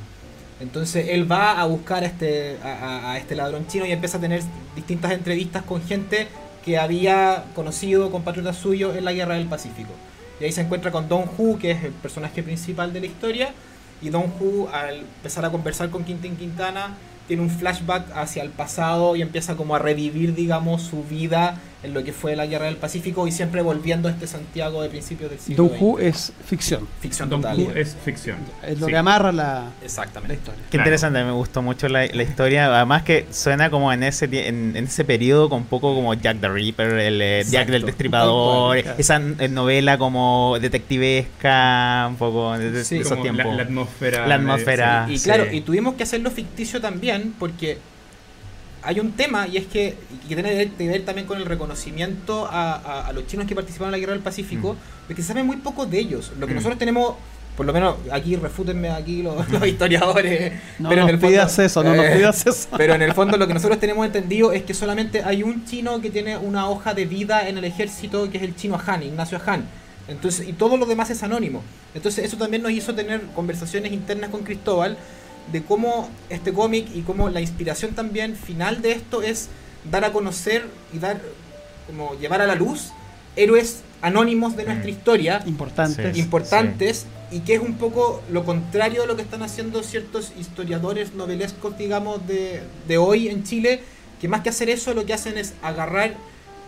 [0.61, 4.41] Entonces él va a buscar a este, a, este ladrón chino y empieza a tener
[4.75, 6.27] distintas entrevistas con gente
[6.63, 9.89] que había conocido, compatriotas suyos en la Guerra del Pacífico.
[10.39, 13.53] Y ahí se encuentra con Don Hu, que es el personaje principal de la historia,
[14.01, 16.95] y Don Hu al empezar a conversar con Quintín Quintana
[17.27, 21.93] tiene un flashback hacia el pasado y empieza como a revivir, digamos, su vida en
[21.93, 25.31] lo que fue la Guerra del Pacífico y siempre volviendo a este Santiago de principios
[25.31, 26.87] del siglo Don Who es ficción.
[26.99, 27.57] ficción Don total.
[27.59, 28.37] Who es ficción.
[28.65, 28.91] Es lo Sí.
[28.91, 30.35] que amarra la, la Exactamente.
[30.35, 30.61] historia.
[30.65, 30.83] Qué Claro.
[30.83, 32.75] interesante, me gustó mucho la, la historia.
[32.75, 36.39] Además que suena como en ese en, en ese periodo con un poco como Jack
[36.39, 37.71] the Ripper, el eh, Jack Exacto.
[37.71, 42.97] del Destripador, esa eh, novela como detectivesca, un poco de, de Sí.
[42.97, 43.55] esos Como la, tiempos.
[43.57, 44.27] la atmósfera.
[44.27, 45.07] La atmósfera.
[45.09, 45.23] Y sí.
[45.25, 47.77] claro, y tuvimos que hacerlo ficticio también porque
[48.83, 52.47] hay un tema y es que, y que tiene que ver también con el reconocimiento
[52.47, 54.75] a, a- a los chinos que participaron en la Guerra del Pacífico,
[55.07, 56.31] de que se sabe muy poco de ellos.
[56.39, 56.57] Lo que Mm.
[56.57, 57.15] nosotros tenemos,
[57.57, 61.27] por lo menos aquí refútenme aquí los, los historiadores, No pero en nos el fondo-
[61.33, 62.67] pidas eso, no nos eh, pidas eso.
[62.77, 65.99] Pero en el fondo lo que nosotros tenemos entendido es que solamente hay un chino
[66.01, 69.39] que tiene una hoja de vida en el ejército, que es el chino Han, Ignacio
[69.45, 69.65] Han.
[70.07, 71.61] Entonces, y todo lo demás es anónimo.
[71.93, 74.97] Entonces eso también nos hizo tener conversaciones internas con Cristóbal
[75.51, 79.49] de cómo este cómic y cómo la inspiración también final de esto es
[79.89, 81.21] dar a conocer y dar
[81.87, 82.89] como llevar a la luz
[83.35, 84.89] héroes anónimos de nuestra Mm.
[84.89, 86.13] historia Importante.
[86.13, 86.19] Sí.
[86.19, 91.13] importantes y que es un poco lo contrario de lo que están haciendo ciertos historiadores
[91.13, 93.81] novelescos, digamos, de, de hoy en Chile,
[94.19, 96.15] que más que hacer eso lo que hacen es agarrar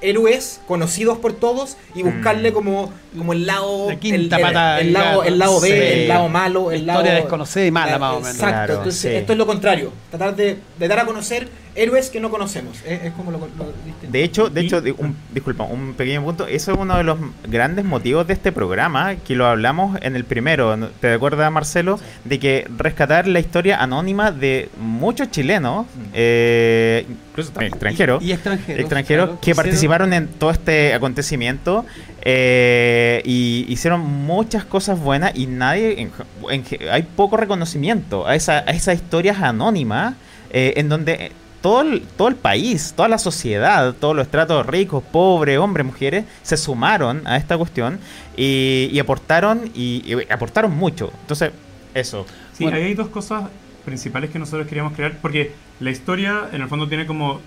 [0.03, 2.53] héroes conocidos por todos y buscarle Mm.
[2.53, 5.67] como, como el lado La quinta el, el- pata el del lado, el lado B,
[5.67, 5.73] Sí.
[6.01, 8.35] el lado malo, el lado Historia desconocida y mala, la- más o menos.
[8.35, 9.07] Exacto, Claro, entonces sí.
[9.09, 13.03] esto es lo contrario, tratar de, de dar a conocer héroes que no conocemos, es,
[13.03, 13.45] es como lo, lo
[13.85, 14.07] distinto.
[14.11, 16.45] De hecho, de Y- hecho, un- disculpa, un pequeño punto.
[16.47, 20.23] Eso es uno de los grandes motivos de este programa, que lo hablamos en el
[20.25, 20.77] primero.
[20.99, 21.99] ¿Te acuerdas, Marcelo?
[22.25, 28.31] De que rescatar la historia anónima de muchos chilenos, eh, incluso también extranjeros, Y, y
[28.33, 28.79] extranjeros.
[28.79, 31.85] extranjeros claro, que hicieron- participaron en todo este acontecimiento
[32.25, 36.11] eh, y hicieron muchas cosas buenas y nadie en-
[36.49, 40.15] en- hay poco reconocimiento a, esa, a esas historias anónimas
[40.51, 41.31] eh, en donde
[41.63, 46.25] todo el, todo el país, toda la sociedad, todos los estratos ricos, pobres, hombres, mujeres,
[46.43, 47.99] se sumaron a esta cuestión
[48.37, 51.11] y, y aportaron y, y aportaron mucho.
[51.21, 51.51] Entonces,
[51.95, 52.27] eso.
[52.53, 52.77] Sí, Bueno.
[52.77, 53.45] ahí hay dos cosas
[53.85, 57.39] principales que nosotros queríamos crear, porque la historia en el fondo tiene como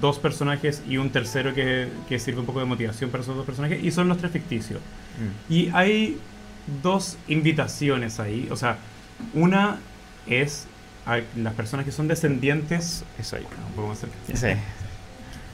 [0.00, 3.44] dos personajes y un tercero que, que sirve un poco de motivación para esos dos
[3.44, 4.80] personajes, y son los tres ficticios.
[5.48, 6.18] Y hay
[6.82, 8.78] dos invitaciones ahí, o sea,
[9.34, 9.80] una
[10.26, 10.68] es
[11.06, 13.42] a las personas que son descendientes, Eso ahí.
[13.68, 14.14] un poco más cerca.
[14.34, 14.58] Sí.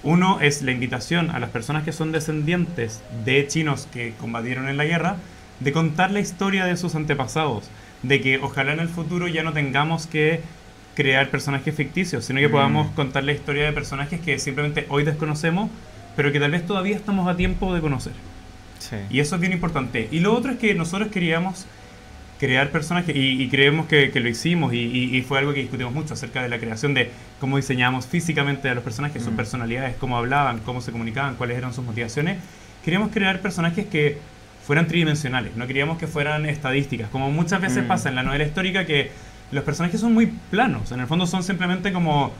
[0.02, 4.76] Uno es la invitación a las personas que son descendientes de chinos que combatieron en
[4.76, 5.16] la guerra
[5.60, 7.64] de contar la historia de sus antepasados,
[8.04, 10.40] de que ojalá en el futuro ya no tengamos que
[10.94, 12.52] crear personajes ficticios, sino que Mm.
[12.52, 15.68] podamos contar la historia de personajes que simplemente hoy desconocemos,
[16.14, 18.12] pero que tal vez todavía estamos a tiempo de conocer.
[18.78, 18.96] Sí.
[19.10, 20.08] Y eso es bien importante.
[20.12, 21.66] Y lo otro es que nosotros queríamos
[22.38, 25.60] crear personajes y, y creemos que, que lo hicimos y, y- y fue algo que
[25.60, 29.36] discutimos mucho acerca de la creación de cómo diseñábamos físicamente a los personajes, sus Mm.
[29.36, 32.38] personalidades, cómo hablaban, cómo se comunicaban, cuáles eran sus motivaciones.
[32.84, 34.18] Queríamos crear personajes que
[34.64, 37.88] fueran tridimensionales, no queríamos que fueran estadísticas, como muchas veces Mm.
[37.88, 39.10] pasa en la novela histórica que
[39.50, 42.32] los personajes son muy planos, en el fondo son simplemente como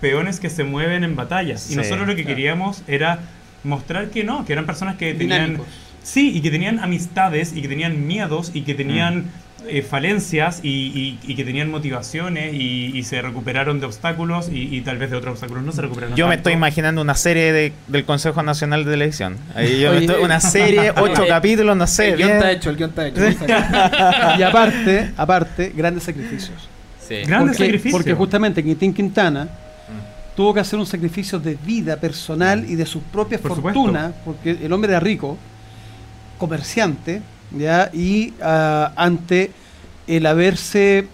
[0.00, 1.70] peones que se mueven en batallas.
[1.70, 2.36] y nosotros lo que claro.
[2.36, 3.18] queríamos era
[3.64, 5.66] mostrar que no, que eran personas que tenían Dinámicos.
[6.04, 9.24] Sí, y que tenían amistades y que tenían miedos y que tenían
[9.66, 14.76] eh, falencias y, y- y que tenían motivaciones y, y se recuperaron de obstáculos y,
[14.76, 16.14] y tal vez de otros obstáculos no se recuperaron.
[16.14, 19.38] Yo me estoy imaginando una serie de- del Consejo Nacional de Televisión.
[19.54, 22.10] Ahí yo Oye, estoy- una serie, ocho Oye, capítulos, no sé.
[22.10, 23.20] el guion está hecho, el guion está hecho.
[24.38, 26.68] Y aparte, aparte, grandes sacrificios.
[27.08, 27.92] Grandes porque, sacrificios.
[27.92, 29.48] porque justamente Quintín Quintana
[30.36, 34.50] tuvo que hacer un sacrificio de vida personal y de su propia Por fortuna, porque
[34.62, 35.38] el hombre era rico,
[36.38, 37.22] comerciante,
[37.56, 37.90] ¿ya?
[37.92, 39.50] y ah, ante
[40.06, 41.06] el haberse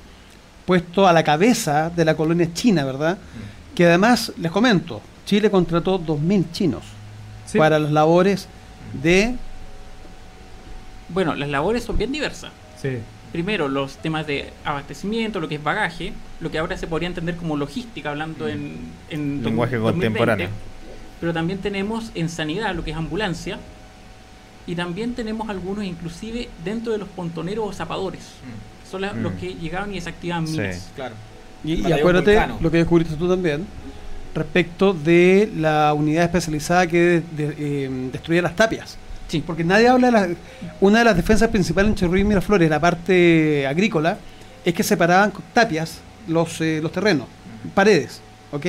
[0.66, 3.18] puesto a la cabeza de la colonia china, ¿verdad?
[3.74, 6.85] Que además, les comento, Chile contrató 2.000 chinos
[7.46, 7.59] Sí.
[7.59, 8.46] para las labores
[9.02, 9.35] de...
[11.09, 12.52] Bueno, las labores son bien diversas.
[12.80, 12.98] Sí.
[13.33, 17.37] Primero, los temas de abastecimiento, lo que es bagaje, lo que ahora se podría entender
[17.37, 18.76] como logística, hablando en,
[19.11, 19.83] en Lenguaje 2020.
[20.06, 20.48] contemporáneo.
[21.20, 23.59] Pero también tenemos en sanidad lo que es ambulancia.
[24.66, 28.22] Y también tenemos algunos, inclusive, dentro de los pontoneros o zapadores.
[28.90, 29.22] Son la- Mm.
[29.22, 30.52] los que llegaban y desactivaban Sí.
[30.58, 30.88] minas.
[30.94, 31.14] Claro.
[31.64, 33.66] Y, acuérdate lo que descubriste tú también
[34.34, 38.96] respecto de la unidad especializada que de- eh, destruía las tapias.
[39.28, 39.42] Sí.
[39.46, 40.28] Porque nadie habla de la,
[40.80, 44.18] una de las defensas principales en Chorrillos y Miraflores, la parte agrícola,
[44.64, 47.26] es que separaban con tapias los, eh, los terrenos,
[47.74, 48.20] paredes,
[48.52, 48.66] ¿ok?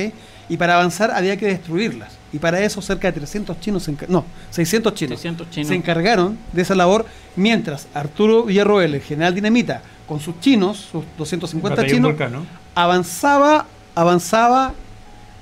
[0.48, 2.12] Y para avanzar había que destruirlas.
[2.32, 5.68] Y para eso cerca de 300 chinos, se no, 600 chinos, 600 chinos.
[5.68, 7.04] se encargaron de esa labor,
[7.36, 12.46] mientras Arturo Villarroel, el general Dinamita, con sus chinos, sus 250 Batallón chinos, Volcán, ¿no?
[12.74, 14.72] avanzaba, avanzaba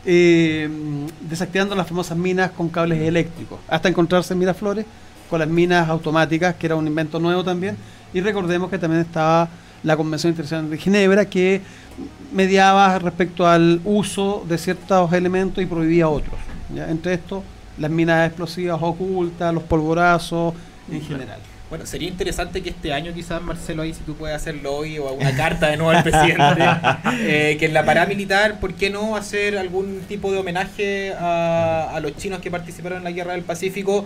[0.04, 0.68] eh,
[1.20, 4.86] desactivando las famosas minas con cables eléctricos, hasta encontrarse en Miraflores
[5.28, 7.76] con las minas automáticas, que era un invento nuevo también.
[8.12, 9.48] Y recordemos que también estaba
[9.84, 11.60] la Convención Internacional de Ginebra, que
[12.32, 16.34] mediaba respecto al uso de ciertos elementos y prohibía otros.
[16.74, 16.90] ¿Ya?
[16.90, 17.42] Entre estos,
[17.78, 20.54] las minas explosivas ocultas, los polvorazos
[20.90, 21.38] en general.
[21.68, 25.12] Bueno, sería interesante que este año quizás, Marcelo, ahí si tú puedes hacerlo hoy o
[25.12, 26.64] una carta de nuevo al presidente,
[27.20, 32.00] eh, que en la paramilitar, ¿por qué no hacer algún tipo de homenaje a, a
[32.00, 34.04] los chinos que participaron en la Guerra del Pacífico,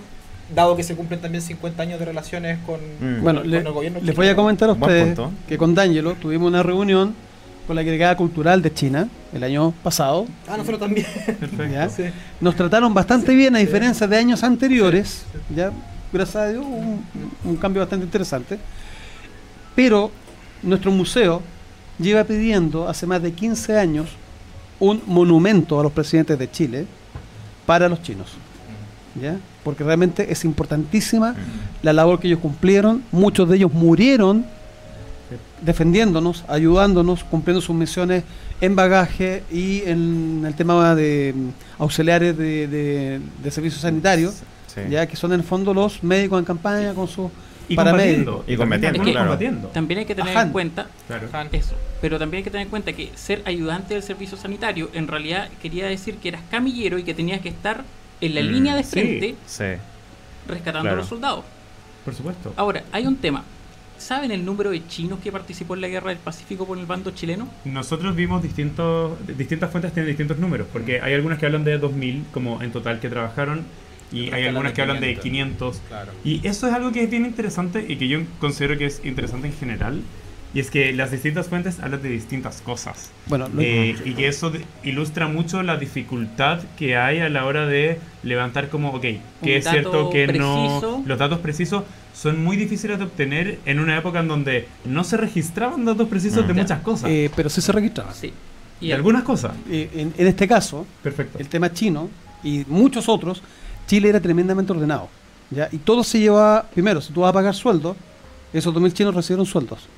[0.55, 3.23] dado que se cumplen también 50 años de relaciones con, Mm.
[3.23, 6.49] Bueno, con le- el gobierno les voy a comentar a ustedes que con D'Angelo tuvimos
[6.49, 7.15] una reunión
[7.67, 10.27] con la agregada cultural de China el año pasado.
[10.47, 11.07] Ah, nosotros también.
[11.27, 11.67] Perfecto.
[11.67, 11.89] ¿ya?
[11.89, 12.05] Sí.
[12.41, 15.25] Nos trataron bastante bien, a diferencia de años anteriores.
[15.55, 15.73] ¿ya?
[16.13, 17.05] Gracias a Dios, un,
[17.45, 18.59] un cambio bastante interesante.
[19.75, 20.11] Pero
[20.63, 21.43] nuestro museo
[21.99, 24.11] lleva pidiendo hace más de 15 años
[24.81, 26.87] un monumento a los presidentes de Chile
[27.67, 28.33] para los chinos.
[29.21, 29.39] ¿ya?
[29.63, 31.35] Porque realmente es importantísima
[31.83, 33.03] la labor que ellos cumplieron.
[33.13, 34.45] Muchos de ellos murieron
[35.65, 38.25] defendiéndonos, ayudándonos, cumpliendo sus misiones
[38.61, 44.81] en bagaje y en el tema de mm, auxiliares de, de, de servicios sanitarios, Sí.
[44.91, 47.31] ya que son en el fondo los médicos en campaña con sus
[47.69, 48.25] Y paramédicos.
[48.25, 48.45] combatiendo.
[48.49, 49.29] Y combatiendo, también claro.
[49.29, 49.69] combatiendo.
[49.69, 50.47] También hay que tener Ajá.
[50.47, 51.29] en cuenta Claro.
[51.53, 55.07] Eso, pero también hay que tener en cuenta que ser ayudante del servicio sanitario en
[55.07, 57.85] realidad quería decir que eras camillero y que tenías que estar
[58.21, 58.91] en la Mm, línea de sí.
[58.91, 59.65] frente Sí.
[60.49, 60.97] rescatando Claro.
[60.97, 61.45] a los soldados.
[62.05, 62.53] Por supuesto.
[62.57, 63.45] Ahora, hay un tema.
[63.99, 67.13] ¿Saben el número de chinos que participó en la guerra del Pacífico por el bando
[67.13, 67.49] chileno?
[67.65, 72.25] Nosotros vimos distintos, distintas fuentes tienen distintos números, porque hay algunas que hablan de 2.000
[72.33, 73.65] como en total que trabajaron
[74.13, 75.79] y hay algunas que hablan de 500.
[75.79, 75.83] 500.
[75.89, 76.13] Claro.
[76.25, 79.49] Y eso es algo que es bien interesante y que yo considero que es interesante
[79.49, 80.03] en general.
[80.55, 83.11] Y es que las distintas fuentes hablan de distintas cosas.
[83.27, 87.45] Bueno, lo- Eh, y que eso de- ilustra mucho la dificultad que hay a la
[87.45, 89.03] hora de levantar como, ok,
[89.43, 90.99] que es cierto que preciso.
[91.01, 91.03] no...
[91.07, 91.83] Los datos precisos
[92.15, 96.45] son muy difíciles de obtener en una época en donde no se registraban datos precisos
[96.45, 96.47] Mm.
[96.49, 96.63] de Ya.
[96.63, 97.11] muchas cosas.
[97.11, 98.13] eh, pero sí se registraba.
[98.15, 98.33] Sí.
[98.81, 99.53] y algunas cosas.
[99.71, 101.39] Eh, en, en este caso, Perfecto.
[101.39, 102.11] el tema chino
[102.43, 103.43] y muchos otros,
[103.87, 105.09] Chile era tremendamente ordenado.
[105.51, 105.69] ¿ya?
[105.73, 107.97] Y todo se llevaba, primero, si tú vas a pagar sueldos,
[108.53, 109.89] esos 2.000 chinos recibieron sueldos.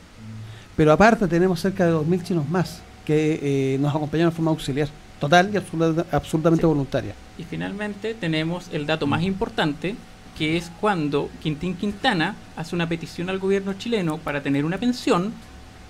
[0.77, 3.39] Pero aparte tenemos cerca de 2.000 chinos más que
[3.75, 4.89] eh, nos acompañaron de forma auxiliar,
[5.21, 6.67] total y absoluta- absolutamente Sí.
[6.67, 7.15] voluntaria.
[7.39, 9.95] Y finalmente tenemos el dato más importante,
[10.37, 15.33] que es cuando Quintín Quintana hace una petición al gobierno chileno para tener una pensión.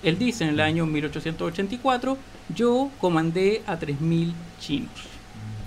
[0.03, 2.17] Él dice en el año 1884,
[2.55, 4.91] yo comandé a 3.000 chinos.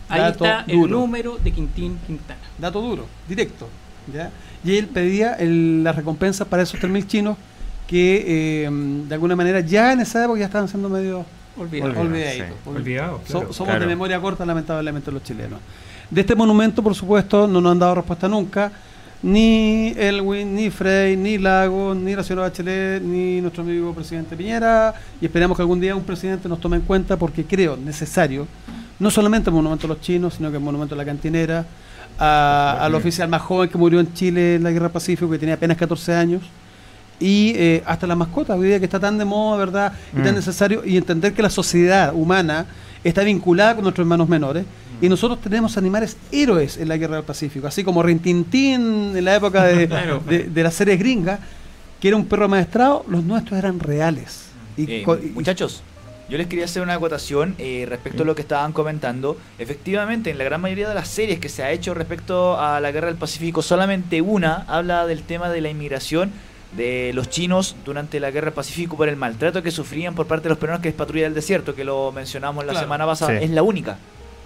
[0.09, 2.41] Ahí Dato está el número de Quintín Quintana.
[2.59, 3.69] Dato duro, directo.
[4.15, 4.31] ¿ya?
[4.65, 7.37] Y él pedía el- la recompensa para esos 3.000 chinos
[7.91, 8.71] que eh,
[9.09, 11.25] de alguna manera ya en esa época ya estaban siendo medio
[11.59, 11.91] Olvídalo.
[12.01, 12.09] Olvídalo.
[12.09, 12.47] olvidaditos.
[12.49, 12.71] sí.
[12.71, 13.81] Olvi- Olvidado, So- somos Claro.
[13.81, 15.59] de memoria corta, lamentablemente, los chilenos.
[16.09, 18.71] De este monumento, por supuesto, no nos han dado respuesta nunca.
[19.23, 24.95] Ni Elwin, ni Frey, ni Lago, ni la señora Bachelet, ni nuestro amigo presidente Piñera.
[25.21, 28.47] Y esperamos que algún día un presidente nos tome en cuenta porque creo necesario,
[28.99, 31.67] no solamente el monumento a los chinos, sino que el monumento a la cantinera,
[32.19, 35.57] a- al oficial más joven que murió en Chile en la Guerra Pacífico, que tenía
[35.57, 36.43] apenas 14 años.
[37.21, 39.93] Y eh, hasta la mascota, hoy día que está tan de moda, ¿verdad?
[40.13, 40.37] Y tan Mm.
[40.37, 40.83] necesario.
[40.85, 42.67] Y entender que la sociedad humana
[43.05, 44.65] está vinculada con nuestros hermanos menores.
[45.03, 49.37] Y nosotros tenemos animales héroes en la guerra del Pacífico, así como Rintintín en la
[49.37, 50.23] época de, Claro.
[50.27, 51.41] de, de las series gringas,
[52.01, 54.47] que era un perro maestrado, los nuestros eran reales.
[54.77, 55.83] Y Eh, y- muchachos,
[56.29, 59.37] yo les quería hacer una acotación eh, respecto a lo que estaban comentando.
[59.59, 62.91] Efectivamente, en la gran mayoría de las series que se ha hecho respecto a la
[62.93, 66.31] guerra del Pacífico, solamente una habla del tema de la inmigración
[66.73, 70.51] de los chinos durante la guerra Pacífico por el maltrato que sufrían por parte de
[70.51, 72.85] los peruanos que es patrulla del desierto, que lo mencionamos la Claro.
[72.87, 73.39] semana pasada.
[73.39, 73.45] Sí.
[73.45, 73.99] Es la única.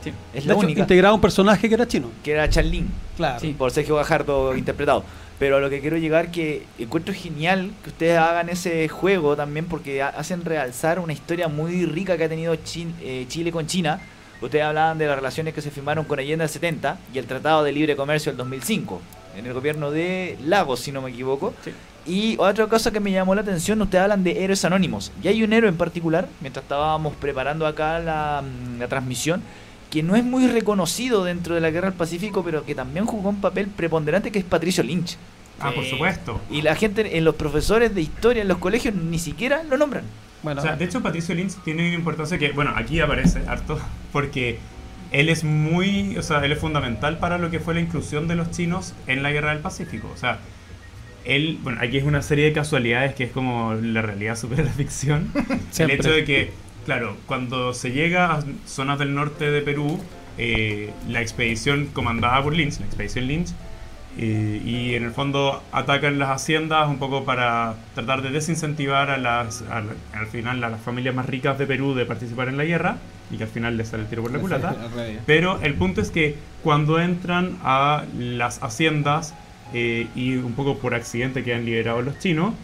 [0.03, 0.11] Sí.
[0.35, 0.81] Es de la hecho, única.
[0.81, 2.11] integraba un personaje que era chino.
[2.23, 2.91] Que era Chan Lin.
[3.17, 3.41] Claro.
[3.41, 3.55] Sí.
[3.57, 5.05] por Sergio Gajardo interpretado.
[5.39, 9.67] Pero a lo que quiero llegar que encuentro genial que ustedes hagan ese juego también
[9.67, 13.67] porque ha- hacen realzar una historia muy rica que ha tenido Chin- eh, Chile con
[13.67, 14.01] China.
[14.41, 17.65] Ustedes hablaban de las relaciones que se firmaron con Allende del 70 y el Tratado
[17.65, 19.01] de Libre Comercio del 2005
[19.37, 21.53] en el gobierno de Lagos, si no me equivoco.
[21.65, 21.73] Sí.
[22.07, 25.11] Y otra cosa que me llamó la atención, ustedes hablan de héroes anónimos.
[25.23, 29.43] Y hay un héroe en particular, mientras estábamos preparando acá la, mm, la transmisión,
[29.91, 33.31] que no es muy reconocido dentro de la guerra del Pacífico, pero que también jugó
[33.31, 35.17] un papel preponderante, que es Patricio Lynch.
[35.61, 36.41] Ah, por supuesto.
[36.51, 40.05] Y la gente, en los profesores de historia en los colegios, ni siquiera lo nombran.
[40.43, 43.79] Bueno, O sea, de hecho, Patricio Lynch tiene una importancia que, bueno, aquí aparece harto,
[44.13, 44.59] porque
[45.13, 48.35] él es muy, o sea, él es fundamental para lo que fue la inclusión de
[48.35, 50.11] los chinos en la guerra del Pacífico.
[50.13, 50.41] O sea,
[51.25, 54.71] él, bueno, aquí es una serie de casualidades que es como la realidad supera la
[54.73, 55.31] ficción.
[55.85, 56.53] el hecho de que,
[56.87, 60.01] claro, cuando se llega a zonas del norte de Perú,
[60.39, 63.51] eh, la expedición comandada por Lynch, la expedición Lynch,
[64.17, 69.17] eh, y en el fondo atacan las haciendas un poco para tratar de desincentivar a
[69.19, 72.57] las, a la- al final a las familias más ricas de Perú de participar en
[72.57, 72.99] la guerra
[73.33, 74.71] y que al final les sale el tiro por la culata.
[75.27, 79.35] Pero el punto es que cuando entran a las haciendas
[79.75, 82.55] eh, y un poco por accidente quedan liberados los chinos,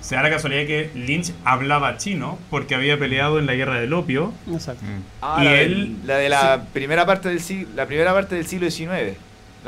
[0.00, 3.92] se da la casualidad que Lynch hablaba chino porque había peleado en la guerra del
[3.92, 4.32] opio.
[4.52, 4.84] Exacto.
[4.84, 5.02] Mm.
[5.22, 8.34] Ah, Y la, de- él- la de la primera parte del siglo, la primera parte
[8.36, 9.16] del siglo XIX.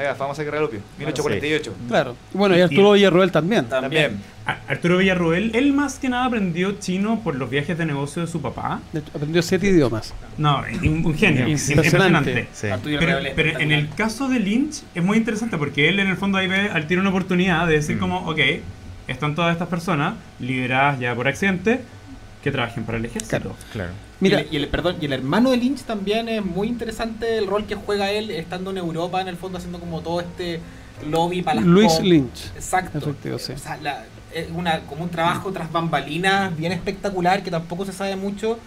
[0.03, 1.75] La famosa guerra del opio, 1848.
[1.89, 2.17] Claro.
[2.33, 3.67] Bueno, y Arturo Villarroel también.
[3.67, 4.19] También.
[4.67, 8.41] Arturo Villarroel, él más que nada aprendió chino por los viajes de negocio de su
[8.41, 8.81] papá.
[8.93, 10.15] De hecho, aprendió siete idiomas.
[10.39, 12.31] No, un, genio, Impresionante.
[12.31, 12.49] impresionante.
[12.53, 12.69] Sí.
[12.99, 16.39] Pero, pero en el caso de Lynch es muy interesante porque él en el fondo
[16.39, 18.01] ahí ve al tiro una oportunidad de decir Mm.
[18.01, 18.39] como, ok,
[19.07, 21.81] están todas estas personas liberadas ya por accidente
[22.43, 23.55] que trabajen para el ejército.
[23.73, 23.91] Claro.
[24.21, 27.37] Mira, y, el, y el- perdón, y el hermano de Lynch también es muy interesante
[27.39, 30.61] el rol que juega él estando en Europa, en el fondo haciendo como todo este
[31.11, 32.01] lobby para las Luis.
[32.03, 32.47] Lynch.
[32.55, 32.99] Exacto.
[32.99, 33.53] Efectivo, sí.
[33.53, 37.93] O sea, la- es una, como un trabajo tras bambalinas bien espectacular que tampoco se
[37.93, 38.59] sabe mucho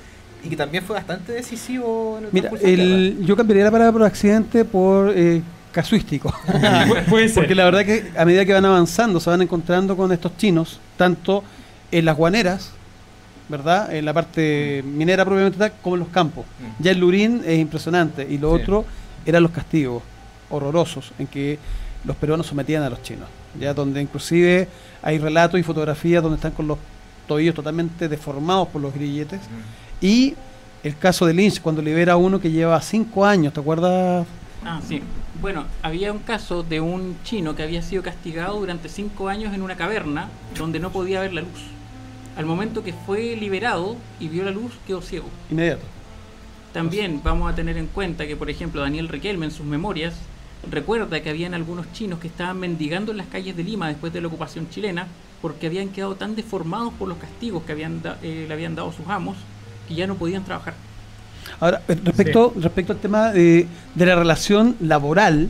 [0.43, 4.03] y que también fue bastante decisivo en el Mira, de yo cambiaría la palabra por
[4.03, 6.29] accidente por eh, casuístico.
[6.47, 7.35] Pu- puede ser.
[7.35, 10.79] Porque la verdad que a medida que van avanzando se van encontrando con estos chinos,
[10.97, 11.43] tanto
[11.91, 12.71] en las guaneras,
[13.57, 13.93] ¿verdad?
[13.93, 16.45] En la parte minera propiamente tal, como en los campos.
[16.59, 16.83] Mm.
[16.83, 18.61] Ya el Lurín es impresionante y lo Sí.
[18.63, 18.85] otro
[19.25, 20.01] eran los castigos
[20.49, 21.59] horrorosos en que
[22.03, 23.27] los peruanos sometían a los chinos,
[23.59, 24.67] ya donde inclusive
[25.03, 26.77] hay relatos y fotografías donde están con los
[27.27, 29.39] tobillos totalmente deformados por los grilletes.
[30.01, 30.33] Y
[30.83, 34.25] el caso de Lynch, cuando libera a uno que lleva cinco años, ¿te acuerdas?
[34.65, 35.01] Ah, sí.
[35.41, 39.61] Bueno, había un caso de un chino que había sido castigado durante cinco años en
[39.61, 41.61] una caverna donde no podía ver la luz.
[42.35, 45.27] Al momento que fue liberado y vio la luz, quedó ciego.
[45.51, 45.83] Inmediato.
[46.73, 50.15] También vamos a tener en cuenta que, por ejemplo, Daniel Riquelme en sus memorias
[50.71, 54.21] recuerda que habían algunos chinos que estaban mendigando en las calles de Lima después de
[54.21, 55.07] la ocupación chilena
[55.41, 58.91] porque habían quedado tan deformados por los castigos que habían da- eh, le habían dado
[58.93, 59.35] sus amos
[59.87, 60.73] que ya no podían trabajar.
[61.59, 65.49] Ahora, eh, respecto, respecto al tema de, de la relación laboral,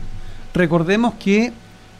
[0.52, 1.52] recordemos que,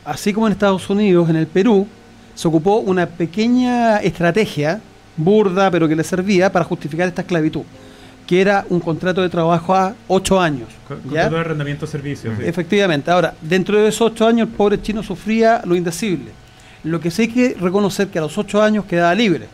[0.04, 1.86] así como en Estados Unidos, en el Perú,
[2.34, 4.80] se ocupó una pequeña estrategia,
[5.16, 7.62] burda, pero que le servía para justificar esta esclavitud,
[8.26, 10.68] que era un contrato de trabajo a ocho años.
[10.88, 11.26] Con- con ¿ya?
[11.26, 12.34] todo de arrendamiento de servicios.
[12.38, 12.44] sí.
[12.46, 13.10] Efectivamente.
[13.10, 16.30] Ahora, dentro de esos ocho años, el pobre chino sufría lo indecible.
[16.82, 19.46] Lo que sí hay que reconocer que a los ocho años quedaba libre.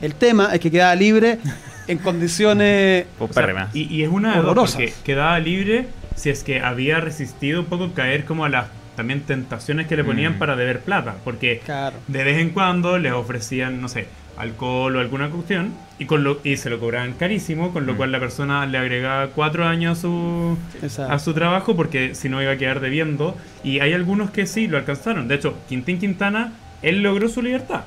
[0.00, 1.38] El tema es que quedaba libre
[1.88, 4.74] en condiciones O sea, y, y es una de dos, Horrorosas.
[4.76, 8.66] porque quedaba libre si es que había resistido un poco caer como a las
[8.98, 10.38] también tentaciones que le ponían Mm.
[10.38, 11.14] para deber plata.
[11.24, 11.96] Porque Claro.
[12.06, 14.06] de vez en cuando les ofrecían, no sé,
[14.36, 17.96] alcohol o alguna cuestión y, con lo, y se lo cobraban carísimo, con lo Mm.
[17.96, 21.12] cual la persona le agregaba cuatro años a su, Exacto.
[21.12, 23.36] a su trabajo porque si no iba a quedar debiendo.
[23.64, 25.26] Y hay algunos que sí lo alcanzaron.
[25.28, 27.82] De hecho, Quintín Quintana, él logró su libertad.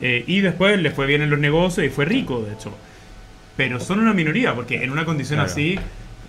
[0.00, 2.74] Eh, y después le fue bien en los negocios y fue rico, de hecho.
[3.56, 5.50] Pero son una minoría, porque en una condición Claro.
[5.52, 5.78] así,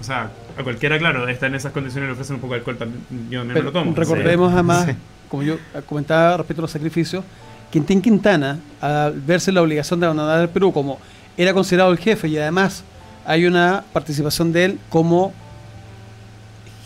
[0.02, 2.78] o sea, a cualquiera, claro, está en esas condiciones le ofrecen un poco de alcohol,
[2.78, 3.94] también, yo también Pero lo tomo.
[3.96, 4.94] recordemos además, Sí.
[5.30, 7.24] como yo comentaba respecto a los sacrificios,
[7.72, 11.00] Quintín Quintana, al verse la obligación de abandonar el Perú como
[11.38, 12.84] era considerado el jefe y además
[13.26, 15.32] hay una participación de él como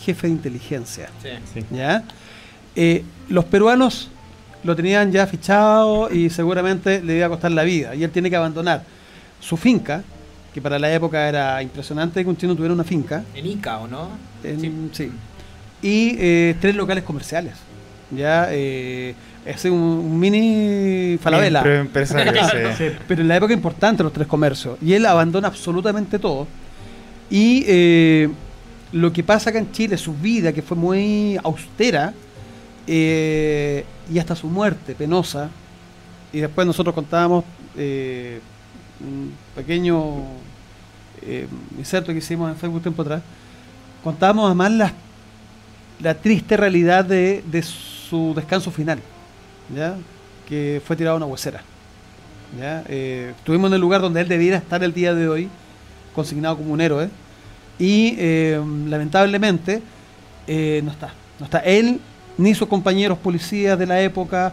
[0.04, 1.08] jefe de inteligencia.
[1.22, 1.30] Sí.
[1.52, 1.64] Sí.
[1.72, 2.04] ¿ya?
[2.76, 4.10] Eh, los peruanos
[4.62, 7.94] lo tenían ya fichado y seguramente le iba a costar la vida.
[7.94, 8.82] Y él tiene que abandonar
[9.40, 10.02] su finca,
[10.56, 13.22] que para la época era impresionante que un chino tuviera una finca.
[13.34, 14.08] En Ica, ¿o no?
[14.42, 15.12] en- sí.
[15.82, 17.52] Y eh, tres locales comerciales.
[18.10, 19.14] Ya, eh,
[19.44, 21.18] es un, un mini.
[21.62, 21.84] Pero.
[22.78, 22.84] Sí.
[23.06, 24.78] Pero en la época importante los tres comercios.
[24.80, 26.46] Y él abandona absolutamente todo.
[27.28, 28.30] Y eh,
[28.92, 32.14] lo que pasa acá en Chile, su vida, que fue muy austera,
[32.86, 35.50] eh, y hasta su muerte penosa.
[36.32, 37.44] Y después nosotros contábamos
[37.76, 38.40] eh,
[39.00, 40.22] un pequeño
[41.26, 41.48] eh,
[42.06, 43.22] que hicimos en Facebook tiempo atrás.
[44.02, 44.92] Contábamos además
[46.00, 49.00] la, triste realidad de, de su descanso final,
[49.74, 49.96] ¿ya?
[50.48, 51.62] que fue tirado a una huesera.
[52.58, 52.84] ¿ya?
[52.88, 55.48] Eh, estuvimos en el lugar donde él debiera estar el día de hoy,
[56.14, 57.10] consignado como un héroe,
[57.78, 59.82] y eh, lamentablemente
[60.46, 61.12] eh, no está.
[61.38, 62.00] No está él
[62.38, 64.52] ni sus compañeros policías de la época,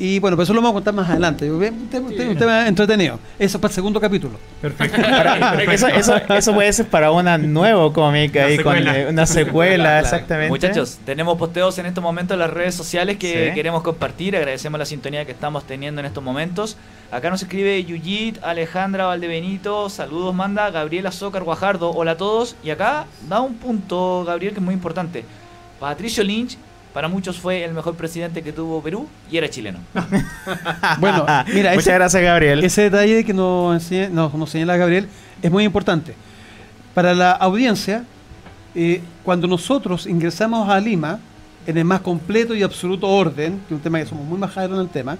[0.00, 1.50] Y bueno, pero eso lo vamos a contar más adelante.
[1.50, 3.18] Un tema, un tema entretenido.
[3.36, 4.38] Eso para el segundo capítulo.
[4.62, 4.96] Perfecto.
[5.72, 9.84] Eso, eso, eso puede ser para una nuevo cómic Una ahí con eh, una secuela,
[9.84, 10.04] Claro.
[10.06, 10.50] exactamente.
[10.50, 13.54] Muchachos, tenemos posteos en estos momentos en las redes sociales que Sí.
[13.54, 14.36] queremos compartir.
[14.36, 16.76] Agradecemos la sintonía que estamos teniendo en estos momentos.
[17.10, 22.54] Acá nos escribe Yuyit, Alejandra Valdebenito, saludos manda, Gabriela Zócar Guajardo, hola a todos.
[22.62, 25.24] Y acá da un punto, Gabriel, que es muy importante.
[25.80, 26.56] Patricio Lynch,
[26.92, 29.78] para muchos fue el mejor presidente que tuvo Perú y era chileno.
[30.98, 32.64] Bueno, mira, Muchas ese, gracias, Gabriel.
[32.64, 35.08] ese detalle que nos, enseña- nos, nos señala Gabriel
[35.42, 36.14] es muy importante.
[36.94, 38.04] Para la audiencia,
[38.74, 41.20] eh, cuando nosotros ingresamos a Lima,
[41.66, 44.76] en el más completo y absoluto orden, que es un tema que somos muy majaderos
[44.76, 45.16] en el tema,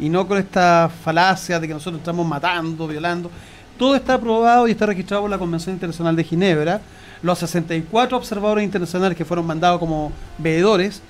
[0.00, 3.30] y no con esta falacia de que nosotros estamos matando, violando,
[3.78, 6.80] todo está aprobado y está registrado por la Convención Internacional de Ginebra,
[7.22, 11.00] los 64 observadores internacionales que fueron mandados como veedores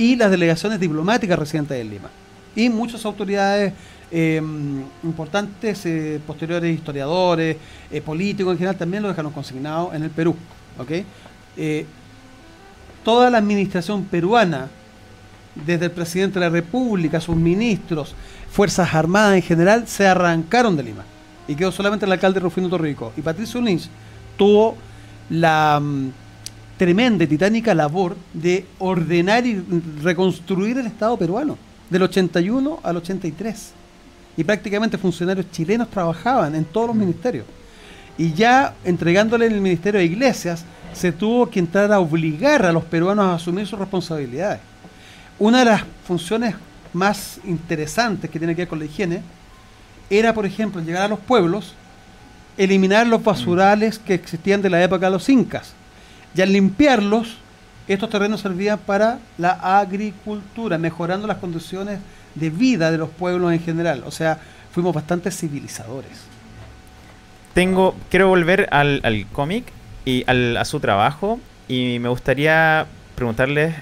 [0.00, 2.08] y las delegaciones diplomáticas residentes en Lima.
[2.56, 3.74] Y muchas autoridades
[4.10, 4.40] eh,
[5.02, 7.58] importantes, eh, posteriores historiadores,
[7.90, 10.34] eh, políticos en general, también lo dejaron consignado en el Perú.
[10.78, 10.90] ¿ok?
[11.58, 11.84] Eh,
[13.04, 14.68] toda la administración peruana,
[15.66, 18.14] desde el presidente de la República, sus ministros,
[18.50, 21.04] Fuerzas Armadas en general, se arrancaron de Lima.
[21.46, 23.12] Y quedó solamente el alcalde Rufino Torrico.
[23.18, 23.90] Y Patricio Lynch
[24.38, 24.78] tuvo
[25.28, 26.10] la mm,
[26.80, 29.62] tremenda y titánica labor de ordenar y
[30.02, 31.58] reconstruir el Estado peruano,
[31.90, 33.72] del 81 al 83.
[34.38, 37.44] Y prácticamente funcionarios chilenos trabajaban en todos los ministerios.
[38.16, 40.64] Y ya entregándole en el Ministerio de Iglesias,
[40.94, 44.60] se tuvo que entrar a obligar a los peruanos a asumir sus responsabilidades.
[45.38, 46.54] Una de las funciones
[46.94, 49.20] más interesantes que tiene que ver con la higiene
[50.08, 51.74] era, por ejemplo, llegar a los pueblos,
[52.56, 55.74] eliminar los basurales que existían de la época de los incas.
[56.34, 57.36] Y al limpiarlos,
[57.88, 61.98] estos terrenos servían para la agricultura, mejorando las condiciones
[62.34, 64.02] de vida de los pueblos en general.
[64.06, 64.38] O sea,
[64.72, 66.12] fuimos bastante civilizadores.
[67.54, 69.64] Tengo, quiero volver al, al cómic
[70.04, 73.74] y al- a su trabajo y me gustaría preguntarles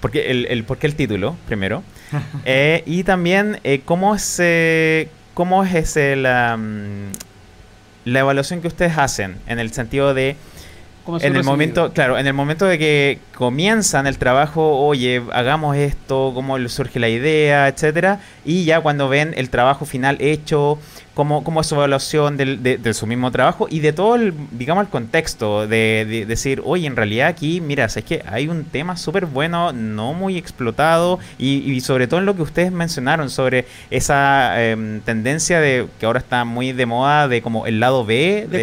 [0.00, 1.82] por qué el, el, por qué el título, primero.
[2.46, 7.12] Eh, y también eh, cómo es, eh, cómo es ese, la, mm,
[8.06, 10.34] la evaluación que ustedes hacen en el sentido de
[11.08, 15.74] ¿Cómo en el momento, claro, en el momento de que comienzan el trabajo, oye, hagamos
[15.74, 20.78] esto, cómo surge la idea, etcétera, y ya cuando ven el trabajo final hecho,
[21.18, 24.32] cómo, cómo es su evaluación del- de, de su mismo trabajo y de todo el,
[24.52, 28.62] digamos, el contexto de, de decir, oye, en realidad aquí, mira, es que hay un
[28.62, 33.30] tema súper bueno, no muy explotado, y, y sobre todo en lo que ustedes mencionaron
[33.30, 38.04] sobre esa em, tendencia de que ahora está muy de moda de como el lado
[38.04, 38.62] B, De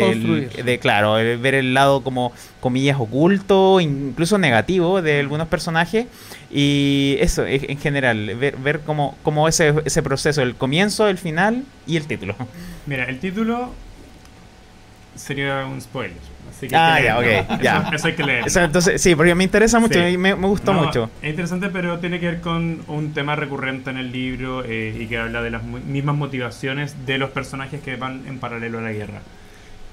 [0.63, 2.31] de claro, el ver el lado como
[2.65, 6.07] comillas oculto, incluso negativo de algunos personajes
[6.51, 11.19] y eso en en general, ver, ver cómo, cómo ese, ese proceso, el comienzo, el
[11.19, 12.35] final y el título.
[12.87, 13.71] Mira, el título
[15.15, 16.17] sería un spoiler.
[16.49, 17.41] Así que Ah, ya, leerlo.
[17.43, 17.91] ok, Eso- ya.
[17.93, 18.39] Eso hay que.
[18.47, 20.17] Eso, entonces, sí, porque me interesa mucho, Sí.
[20.17, 21.11] me, me gustó No, mucho.
[21.21, 25.05] Es interesante, pero tiene que ver con un tema recurrente en el libro eh, y
[25.05, 28.91] que habla de las mismas motivaciones de los personajes que van en paralelo a la
[28.91, 29.21] guerra.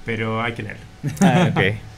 [0.05, 0.77] Pero hay que leer.
[1.21, 1.61] Ah, ok.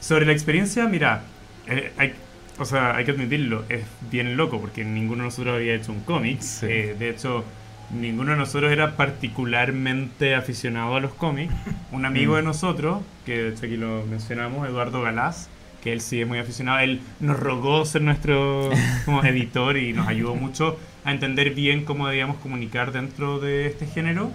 [0.00, 1.22] Sobre la experiencia, mira,
[1.66, 2.12] eh, hay,
[2.58, 6.00] o sea, hay que admitirlo, es bien loco porque ninguno de nosotros había hecho un
[6.00, 6.40] cómic.
[6.40, 6.66] Sí.
[6.68, 7.44] Eh, de hecho,
[7.90, 11.52] ninguno de nosotros era particularmente aficionado a los cómics.
[11.92, 12.36] Un amigo Mm.
[12.36, 15.48] de nosotros, que de hecho aquí lo mencionamos, Eduardo Galás,
[15.82, 18.70] que él sí es muy aficionado, él nos rogó ser nuestro
[19.04, 23.86] como editor y nos ayudó mucho a entender bien cómo debíamos comunicar dentro de este
[23.86, 24.30] género.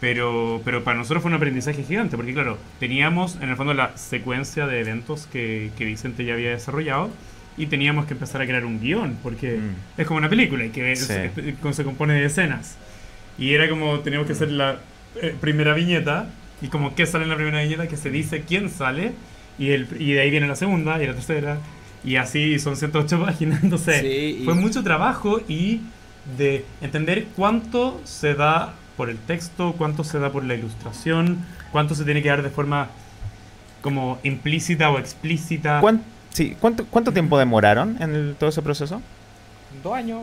[0.00, 3.96] Pero, pero para nosotros fue un aprendizaje gigante, porque claro, teníamos en el fondo la
[3.96, 7.10] secuencia de eventos que, que Vicente ya había desarrollado
[7.56, 10.00] y teníamos que empezar a crear un guion, porque Mm.
[10.00, 11.14] es como una película y que es- Sí.
[11.14, 12.76] es- se compone de escenas.
[13.38, 14.80] Y era como teníamos que hacer la
[15.22, 16.28] eh, primera viñeta
[16.60, 19.12] y como qué sale en la primera viñeta, que se dice quién sale
[19.58, 21.56] y, el, y de ahí viene la segunda y la tercera.
[22.04, 25.80] Y así son 108 páginas, entonces Sí, y- fue mucho trabajo y
[26.36, 31.94] de entender cuánto se da por el texto, cuánto se da por la ilustración, cuánto
[31.94, 32.88] se tiene que dar de forma
[33.82, 35.80] como implícita o explícita.
[35.80, 39.00] ¿Cuán- sí, ¿cuánto, ¿Cuánto tiempo demoraron en el- todo ese proceso?
[39.82, 40.20] Dos años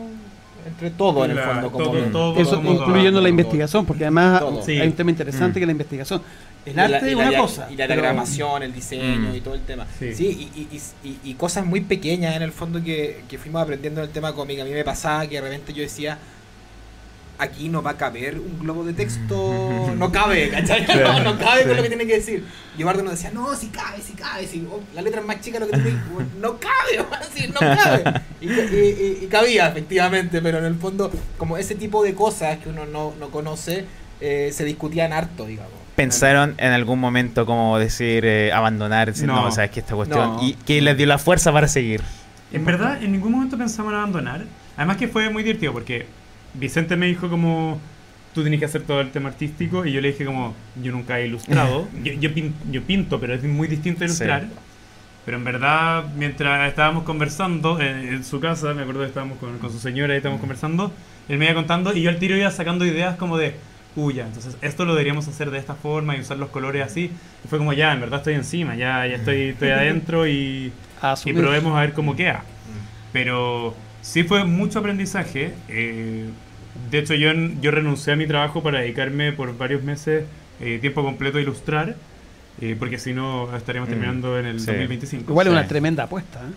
[0.66, 1.70] entre todo en el La- fondo.
[1.70, 3.28] Como todo, todo, Eso como incluyendo todo, la todo.
[3.28, 4.62] investigación, porque además Todo.
[4.62, 4.72] Sí.
[4.80, 5.54] hay un tema interesante Mm.
[5.54, 6.22] que es la investigación.
[6.66, 7.66] El la- arte es la una dia- cosa.
[7.70, 9.36] Y la pero- diagramación, el diseño Mm.
[9.36, 9.86] y todo el tema.
[9.98, 10.14] Sí.
[10.14, 13.62] Sí, y, y- y- y- y cosas muy pequeñas en el fondo que, que fuimos
[13.62, 14.58] aprendiendo en el tema cómic.
[14.60, 16.16] A mí me pasaba que de repente yo decía,
[17.38, 20.86] aquí no va a caber un globo de texto, no cabe, ¿cachai?
[20.86, 22.44] No, no cabe con lo que tiene que decir.
[22.76, 25.40] Y Eduardo nos decía, no, si cabe, si cabe, si oh, la letra es más
[25.40, 28.22] chica de lo que tiene que no cabe, así, no cabe.
[28.40, 32.58] Y, y- y- y cabía, efectivamente, pero en el fondo, como ese tipo de cosas
[32.58, 33.84] que uno no, no conoce,
[34.20, 35.72] eh, se discutían harto, digamos.
[35.96, 39.12] ¿Pensaron en algún momento como decir eh, abandonar?
[39.12, 39.46] Decir, no, No.
[39.46, 40.36] o sea, es que esta cuestión.
[40.36, 40.42] No.
[40.42, 42.00] ¿Y que les dio la fuerza para seguir?
[42.52, 44.44] En verdad, en ningún momento pensamos en abandonar.
[44.76, 46.06] Además que fue muy divertido porque
[46.54, 47.80] Vicente me dijo como,
[48.34, 51.20] tú tienes que hacer todo el tema artístico y yo le dije como, yo nunca
[51.20, 51.88] he ilustrado.
[52.02, 54.42] yo, yo, pin- yo pinto, pero es muy distinto ilustrar.
[54.42, 54.48] Sí.
[55.24, 59.58] Pero en verdad, mientras estábamos conversando en, en su casa, me acuerdo que estábamos con,
[59.58, 60.92] con su señora y estábamos conversando,
[61.28, 63.54] él me iba contando y yo al tiro iba sacando ideas como de,
[63.96, 67.10] uy, ya, entonces esto lo deberíamos hacer de esta forma y usar los colores así.
[67.42, 70.72] Y fue como, ya, en verdad estoy encima, ya, ya estoy, estoy adentro y,
[71.30, 72.44] y probemos a ver cómo queda.
[73.12, 75.54] Pero sí fue mucho aprendizaje.
[75.68, 76.28] eh,
[76.94, 80.24] de hecho, yo, yo renuncié a mi trabajo para dedicarme por varios meses
[80.60, 81.96] eh, tiempo completo a ilustrar,
[82.60, 84.66] eh, porque si no estaríamos Mm, terminando en el sí.
[84.66, 85.32] 2025.
[85.32, 85.58] Igual es Sí.
[85.58, 86.40] una tremenda apuesta.
[86.40, 86.52] ¿eh?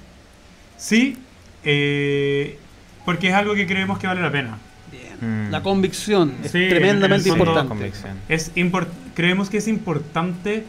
[0.78, 1.18] Sí,
[1.64, 2.58] eh,
[3.06, 4.58] porque es algo que creemos que vale la pena.
[4.92, 5.48] Bien.
[5.48, 5.52] Mm.
[5.52, 7.68] La convicción es Sí, en el tremendamente importante.
[7.70, 8.14] Convicción.
[8.30, 10.64] Es import- creemos que es importante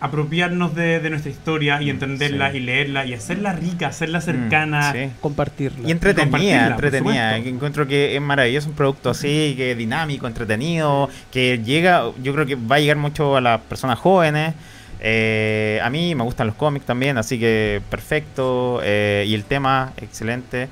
[0.00, 2.58] apropiarnos de, de nuestra historia y entenderla Sí.
[2.58, 4.90] y leerla y hacerla rica, hacerla cercana.
[4.90, 5.10] Mm, sí.
[5.20, 5.88] Compartirla.
[5.88, 7.36] Y entretenida, entretenida.
[7.38, 12.44] encuentro que es maravilloso un producto así, que es dinámico, entretenido, que llega, yo creo
[12.46, 14.54] que va a llegar mucho a las personas jóvenes.
[15.00, 18.80] Eh, a mí me gustan los cómics también, así que perfecto.
[18.82, 20.68] eh, y el tema, excelente.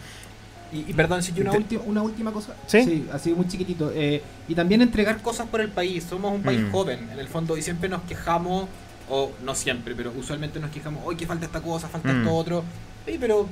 [0.72, 2.55] Y, y perdón, si yo una, última, una última cosa.
[2.66, 3.07] ¿Sí?
[3.12, 3.93] así muy chiquitito.
[3.95, 6.05] eh, y también entregar cosas por el país.
[6.09, 6.72] Somos un país Mm.
[6.72, 8.66] joven, en el fondo, y siempre nos quejamos,
[9.11, 12.18] o no siempre, pero usualmente nos quejamos, hoy que falta esta cosa, falta Mm.
[12.20, 12.64] esto otro.
[13.07, 13.46] Sí, pero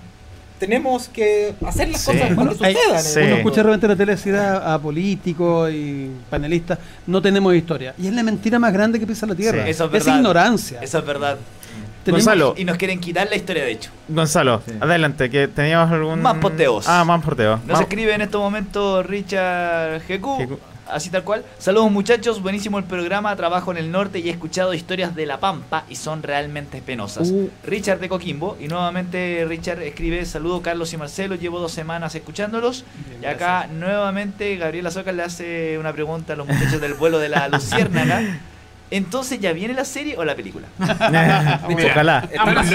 [0.58, 2.12] tenemos que hacer las Sí.
[2.12, 3.02] cosas para que sucedan.
[3.02, 3.18] sí.
[3.18, 3.36] Uno fondo.
[3.36, 7.94] escucha de repente en la tele a, a políticos y panelistas, no tenemos historia.
[7.98, 9.64] Y es la mentira más grande que pisa la tierra.
[9.64, 9.70] Sí.
[9.70, 10.16] Eso es verdad.
[10.18, 10.80] ignorancia.
[10.80, 11.36] Eso es verdad.
[12.04, 12.54] Tenemos- Gonzalo.
[12.56, 13.90] Y nos quieren quitar la historia, de hecho.
[14.08, 14.72] Gonzalo, Sí.
[14.80, 16.20] adelante, que teníamos algún...
[16.20, 16.88] Más posteos.
[16.88, 17.60] Ah, más posteos.
[17.60, 20.58] Nos Más- escribe en estos momentos Richard GQ, GQ.
[20.92, 21.44] Así tal cual.
[21.58, 23.34] Saludos muchachos, buenísimo el programa.
[23.36, 27.30] Trabajo en el norte y he escuchado historias de La Pampa y son realmente penosas.
[27.30, 27.50] Uh.
[27.64, 28.56] Richard de Coquimbo.
[28.60, 32.84] Y nuevamente Richard escribe: Saludo Carlos y Marcelo, llevo dos semanas escuchándolos.
[33.20, 37.28] Y acá nuevamente Gabriela Soca le hace una pregunta a los muchachos del vuelo de
[37.28, 38.22] la Luciérnaga.
[38.94, 40.68] Entonces, ¿ya viene la serie o la película?
[40.78, 42.28] Ojalá.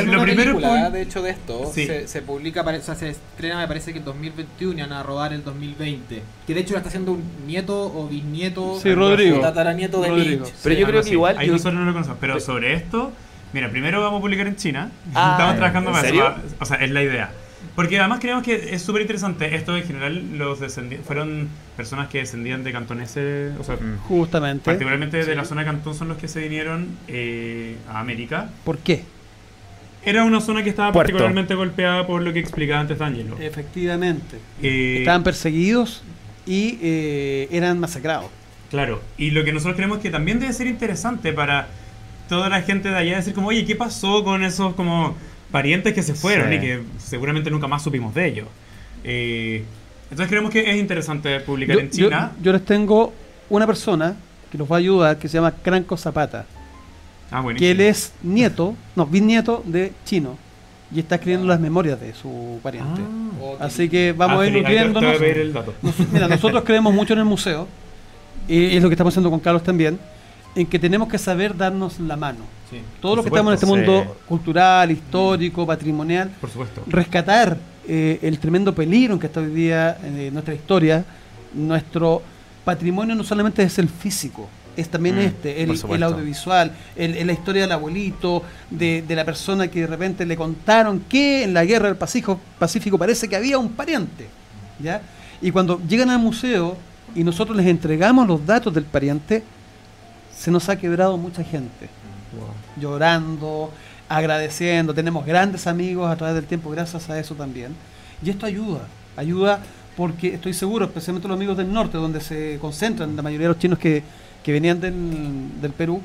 [0.05, 1.71] Lo- primero película, fue- de hecho, de esto.
[1.73, 1.85] Sí.
[1.85, 5.03] Se, se publica, o sea, se estrena, me parece que el 2021 y van a
[5.03, 6.21] rodar el 2020.
[6.47, 8.79] Que de hecho lo está haciendo un nieto o bisnieto.
[8.81, 9.39] Sí, Rodrigo.
[9.39, 10.45] tataranieto de Rodrigo.
[10.45, 10.55] Lynch.
[10.63, 12.17] Pero yo algo creo que igual Ahí yo- nosotros no lo conocemos.
[12.19, 13.11] Pero sobre esto,
[13.53, 14.89] mira, primero vamos a publicar en China.
[15.13, 16.35] Ah, Estamos trabajando ¿en eso.
[16.59, 17.29] O sea, es la idea.
[17.77, 19.53] Porque además creemos que es súper interesante.
[19.55, 20.57] Esto en general los
[21.05, 23.99] fueron personas que descendían de cantoneses, o sea, Mm.
[23.99, 24.65] Justamente.
[24.65, 28.49] particularmente de la zona de Cantón son los que se vinieron eh, a América.
[28.65, 29.03] ¿Por qué?
[30.03, 31.11] Era una zona que estaba Puerto.
[31.11, 33.37] particularmente golpeada por lo que explicaba antes D'Angelo.
[33.39, 34.37] Efectivamente.
[34.63, 36.01] Eh, Estaban perseguidos
[36.47, 38.31] y eh, eran masacrados.
[38.71, 41.67] Claro, y lo que nosotros creemos que también debe ser interesante para
[42.27, 45.15] toda la gente de allá decir como, oye, ¿qué pasó con esos como
[45.51, 46.55] parientes que se fueron Sí.
[46.55, 48.47] y que seguramente nunca más supimos de ellos?
[49.03, 49.63] Eh,
[50.09, 52.31] entonces creemos que es interesante publicar Yo, en China.
[52.37, 53.13] yo- yo les tengo
[53.49, 54.15] una persona
[54.51, 56.45] que los va a ayudar que se llama Cranco Zapata.
[57.31, 57.59] ah, bueno.
[57.59, 60.37] que él es nieto, no, bisnieto de chino
[60.93, 63.01] y está escribiendo las memorias de su pariente.
[63.41, 65.19] O- Así que vamos a ir nutriéndonos.
[65.81, 67.67] Nos- Mira, nosotros creemos mucho en el museo,
[68.47, 69.99] y es lo que estamos haciendo con Carlos también,
[70.55, 72.39] en que tenemos que saber darnos la mano.
[72.69, 72.81] Sí.
[73.01, 76.83] Todos los que estamos en este mundo cultural, histórico, patrimonial, Por supuesto.
[76.87, 77.57] rescatar
[77.87, 81.05] eh, el tremendo peligro en que está hoy día eh, nuestra historia,
[81.53, 82.21] nuestro
[82.65, 87.33] patrimonio no solamente es el físico, es también Mm, este, el, audiovisual, el, el- la
[87.33, 91.63] historia del abuelito, de, de la persona que de repente le contaron que en la
[91.63, 94.27] guerra del Pacífico, Pacífico parece que había un pariente.
[94.79, 95.01] ¿ya?
[95.41, 96.75] Y cuando llegan al museo
[97.15, 99.43] y nosotros les entregamos los datos del pariente,
[100.37, 101.89] se nos ha quebrado mucha gente
[102.79, 103.71] llorando,
[104.09, 104.93] agradeciendo.
[104.93, 107.75] Tenemos grandes amigos a través del tiempo gracias a eso también.
[108.23, 108.81] Y esto ayuda,
[109.15, 109.59] ayuda
[109.95, 113.59] porque estoy seguro, especialmente los amigos del norte, donde se concentran la mayoría de los
[113.59, 114.03] chinos que,
[114.43, 116.01] que venían del, del Perú,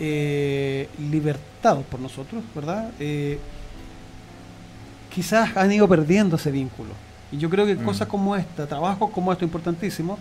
[0.00, 2.90] eh, libertados por nosotros, ¿verdad?
[2.98, 3.38] Eh,
[5.14, 6.90] quizás han ido perdiendo ese vínculo.
[7.30, 7.84] Y yo creo que Mm.
[7.84, 10.18] cosas como esta, trabajos como esto, importantísimo,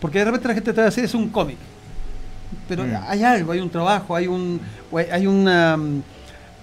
[0.00, 1.56] porque de repente la gente te va a decir es un cómic.
[2.68, 2.96] Pero Mm.
[3.08, 4.60] hay algo, hay un trabajo, hay un
[5.12, 6.02] hay- una mm,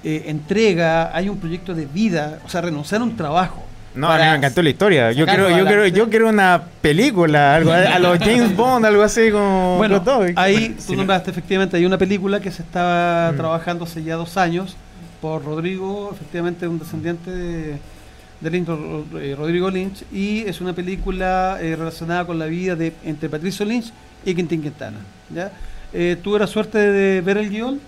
[0.03, 3.63] eh, entrega, hay un proyecto de vida, o sea, renunciar a un trabajo
[3.95, 5.11] No, a mí me encantó la historia.
[5.11, 9.29] Yo quiero, yo quiero, yo quiero una película, algo a, los James Bond, algo así
[9.31, 10.25] como Bueno, los dos.
[10.35, 10.97] ahí tú no.
[10.99, 13.37] nombraste efectivamente, hay una película que se estaba Mm.
[13.37, 14.75] trabajando hace ya dos años
[15.21, 17.77] por Rodrigo, efectivamente un descendiente de,
[18.41, 18.67] de Lynch,
[19.21, 23.63] eh, Rodrigo Lynch, y es una película eh, relacionada con la vida de entre Patricio
[23.65, 23.93] Lynch
[24.25, 24.97] y Quintín Quintana.
[25.33, 25.51] ¿ya?
[25.93, 27.79] Eh, tuve la suerte de ver el guion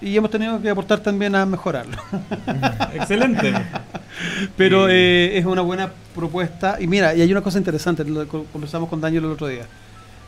[0.00, 1.96] y hemos tenido que aportar también a mejorarlo.
[2.94, 3.54] Excelente.
[4.56, 4.92] Pero Sí.
[4.94, 6.76] eh, es una buena propuesta.
[6.80, 9.64] Y mira, y hay una cosa interesante, lo co- conversamos con Daniel el otro día.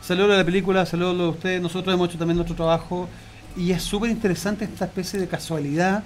[0.01, 3.07] Salió la película, salió de ustedes, nosotros hemos hecho también nuestro trabajo.
[3.55, 6.03] Y es súper interesante esta especie de casualidad.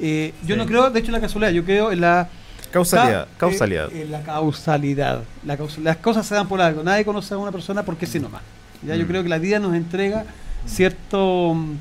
[0.00, 0.58] Eh, yo Sí.
[0.58, 2.28] no creo, de hecho, en la casualidad, yo creo en la
[2.72, 3.92] Causalidad, ca- causalidad.
[3.92, 5.22] eh, en la causalidad.
[5.46, 6.82] La causal- las cosas se dan por algo.
[6.82, 8.42] Nadie conoce a una persona porque sí nomás.
[8.86, 8.94] ¿Ya?
[8.96, 9.08] Yo Mm.
[9.08, 10.24] creo que la vida nos entrega
[10.66, 11.76] cierto mm,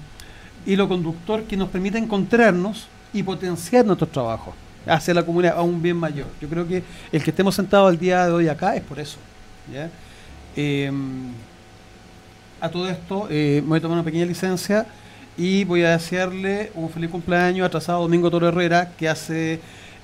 [0.65, 4.53] hilo conductor que nos permite encontrarnos y potenciar nuestros trabajos
[4.85, 6.27] hacia la comunidad, a un bien mayor.
[6.41, 9.17] Yo creo que el que estemos sentados el día de hoy acá es por eso.
[9.73, 9.89] ¿ya?
[10.55, 10.91] Eh,
[12.59, 14.85] a todo esto, eh, me voy a tomar una pequeña licencia
[15.37, 19.59] y voy a desearle un feliz cumpleaños atrasado a Domingo Toro Herrera, que hace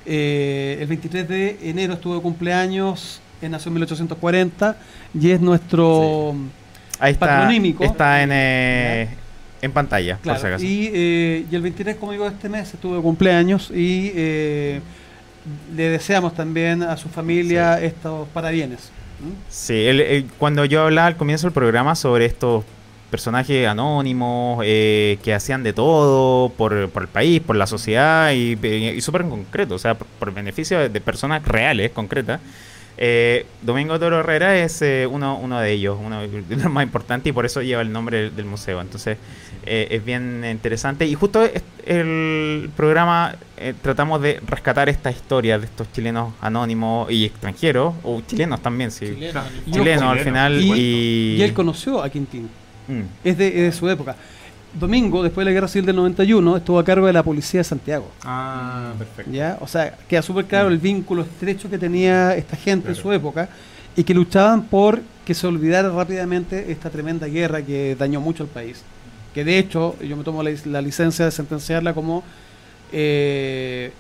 [0.06, 4.78] eh, el 23 de enero estuvo de cumpleaños, en nació en 1840
[5.20, 6.36] y es nuestro...
[7.04, 7.50] Ahí está,
[7.82, 9.08] está en, eh,
[9.62, 10.66] en pantalla, por si Claro, acaso.
[10.66, 14.80] y, eh, y el 23, como digo, este mes estuvo de cumpleaños y eh,
[15.76, 18.90] le deseamos también a su familia estos parabienes.
[19.50, 22.64] Sí, él, él- cuando yo hablaba al comienzo del programa sobre estos
[23.12, 28.58] personajes anónimos eh, que hacían de todo por, por el país, por la sociedad y,
[28.66, 32.40] y súper en concreto, o sea, por, por beneficio de, de personas reales, concretas.
[32.98, 37.30] Eh, Domingo Toro Herrera es eh, uno, uno de ellos, uno de los más importantes
[37.30, 38.80] y por eso lleva el nombre del, del museo.
[38.82, 39.18] Entonces
[39.66, 41.44] eh, es bien interesante y justo
[41.86, 48.22] el programa eh, tratamos de rescatar esta historia de estos chilenos anónimos y extranjeros, o
[48.28, 49.08] chilenos también, sí.
[49.08, 51.36] Chileno, Y Chilenos al final Y- y...
[51.38, 52.50] Y él conoció a Quintín,
[52.86, 53.04] Mm.
[53.24, 54.18] es de, es de su época.
[54.80, 57.64] Domingo, después de la Guerra Civil del 91, estuvo a cargo de la Policía de
[57.64, 58.10] Santiago.
[58.24, 59.32] Ah, perfecto.
[59.32, 59.58] ¿ya?
[59.62, 63.50] O sea, queda súper claro el vínculo estrecho que tenía esta gente en su época
[63.96, 68.50] y que luchaban por que se olvidara rápidamente esta tremenda guerra que dañó mucho al
[68.50, 68.82] país.
[69.34, 72.24] Que de hecho, yo me tomo la, la licencia de sentenciarla como
[72.92, 73.92] eh,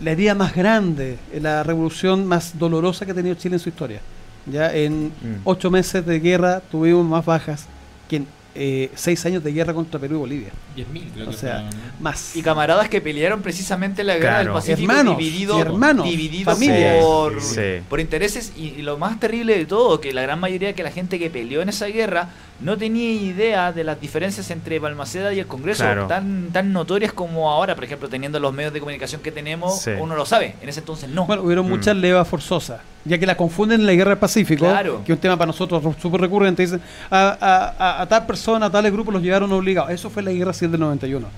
[0.00, 4.00] la herida más grande, la revolución más dolorosa que ha tenido Chile en su historia.
[4.46, 5.40] Ya en Mm.
[5.44, 7.66] ocho meses de guerra tuvimos más bajas
[8.08, 8.26] que en
[8.56, 10.48] eh, seis años de guerra contra Perú y Bolivia.
[10.76, 11.76] 10.000, creo O que sea, fueron, ¿no?
[12.00, 12.34] Más.
[12.36, 14.44] Y camaradas que pelearon precisamente en la guerra Claro.
[14.44, 17.04] del Pacífico Hermanos, dividido, y hermanos, divididos familias.
[17.04, 17.60] por, Sí.
[17.88, 20.90] por intereses y, y lo más terrible de todo, que la gran mayoría de la
[20.90, 22.30] gente que peleó en esa guerra
[22.60, 26.06] no tenía idea de las diferencias entre Balmaceda y el Congreso, Claro.
[26.06, 29.90] tan, tan notorias como ahora, por ejemplo, teniendo los medios de comunicación que tenemos, Sí.
[29.98, 31.26] uno lo sabe, en ese entonces no.
[31.26, 31.68] Bueno, hubieron Mm.
[31.68, 35.02] muchas levas forzosas, ya que la confunden en la guerra del Pacífico, Claro.
[35.04, 36.62] que es un tema para nosotros súper recurrente.
[36.62, 36.80] Dicen,
[37.10, 39.90] a, a- a- a tal persona, a tales grupos los llevaron obligados.
[39.90, 41.28] Eso fue la guerra civil del 91.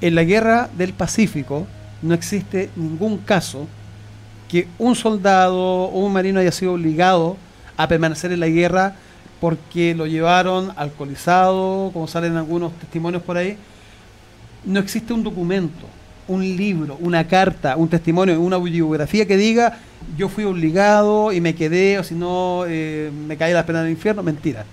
[0.00, 1.66] En la guerra del Pacífico
[2.02, 3.66] no existe ningún caso
[4.48, 7.36] que un soldado o un marino haya sido obligado
[7.76, 8.94] a permanecer en la guerra
[9.44, 13.58] porque lo llevaron alcoholizado, como salen algunos testimonios por ahí.
[14.64, 15.86] No existe un documento,
[16.28, 19.80] un libro, una carta, un testimonio, una bibliografía que diga
[20.16, 23.90] yo fui obligado y me quedé, o si no eh, me caí la pena del
[23.90, 24.22] infierno.
[24.22, 24.64] Mentira.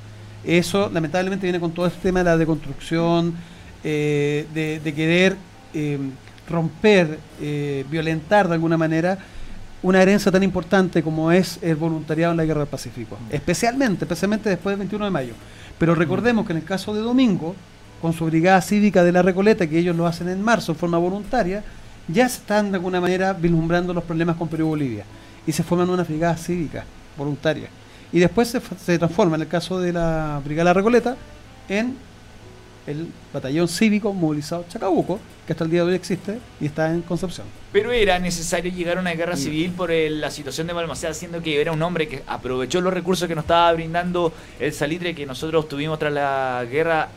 [0.45, 3.33] Eso lamentablemente viene con todo este tema de la deconstrucción,
[3.83, 5.35] eh, de, querer
[5.73, 5.99] eh,
[6.49, 7.19] romper,
[7.89, 9.17] violentar de alguna manera
[9.83, 13.17] una herencia tan importante como es el voluntariado en la Guerra del Pacífico.
[13.29, 15.33] Especialmente, especialmente después del 21 de mayo.
[15.77, 17.55] Pero recordemos que en el caso de Domingo,
[18.01, 20.97] con su brigada cívica de la Recoleta, que ellos lo hacen en marzo en forma
[20.97, 21.63] voluntaria,
[22.07, 25.05] ya están de alguna manera vislumbrando los problemas con Perú y Bolivia.
[25.47, 26.85] Y se forman una brigada cívica
[27.17, 27.67] voluntaria.
[28.11, 31.15] Y después se, transforma, en el caso de la brigada de la Recoleta,
[31.69, 31.95] en
[32.91, 37.01] el batallón cívico movilizado Chacabuco, que hasta el día de hoy existe y está en
[37.01, 37.47] Concepción.
[37.71, 41.41] Pero era necesario llegar a una guerra civil por el- la situación de Balmaceda, siendo
[41.41, 45.25] que era un hombre que aprovechó los recursos que nos estaba brindando el salitre que
[45.25, 47.09] nosotros tuvimos tras la guerra.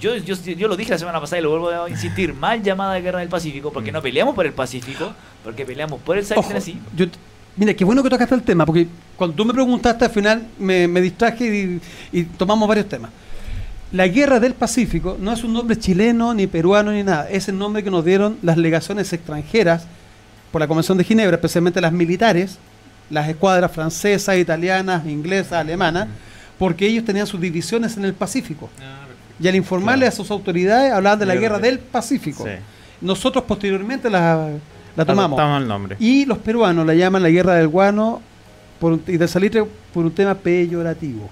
[0.00, 2.98] Yo, yo, yo lo dije la semana pasada y lo vuelvo a insistir, mal llamada
[3.00, 3.94] guerra del Pacífico, porque Mm.
[3.94, 5.12] no peleamos por el Pacífico,
[5.44, 6.78] porque peleamos por el salitre así.
[6.96, 7.06] yo
[7.56, 10.86] mira, qué bueno que tocaste el tema, porque cuando tú me preguntaste al final me,
[10.86, 11.44] me distraje
[12.12, 13.10] y, y tomamos varios temas.
[13.92, 17.28] La guerra del Pacífico no es un nombre chileno, ni peruano, ni nada.
[17.30, 19.86] Es el nombre que nos dieron las legaciones extranjeras
[20.52, 22.58] por la Convención de Ginebra, especialmente las militares,
[23.08, 26.08] las escuadras francesas, italianas, inglesas, alemanas,
[26.58, 28.68] porque ellos tenían sus divisiones en el Pacífico.
[29.40, 30.12] Y al informarle Claro.
[30.12, 32.44] a sus autoridades hablaban de la Guerra del- Pacífico.
[32.44, 32.50] Sí.
[33.00, 34.50] Nosotros posteriormente las,
[34.96, 35.38] La tomamos.
[35.38, 35.96] Adoptamos el nombre.
[36.00, 38.20] Y los peruanos la llaman la guerra del guano
[38.80, 39.64] por un- y del salitre
[39.94, 41.30] por un tema peyorativo.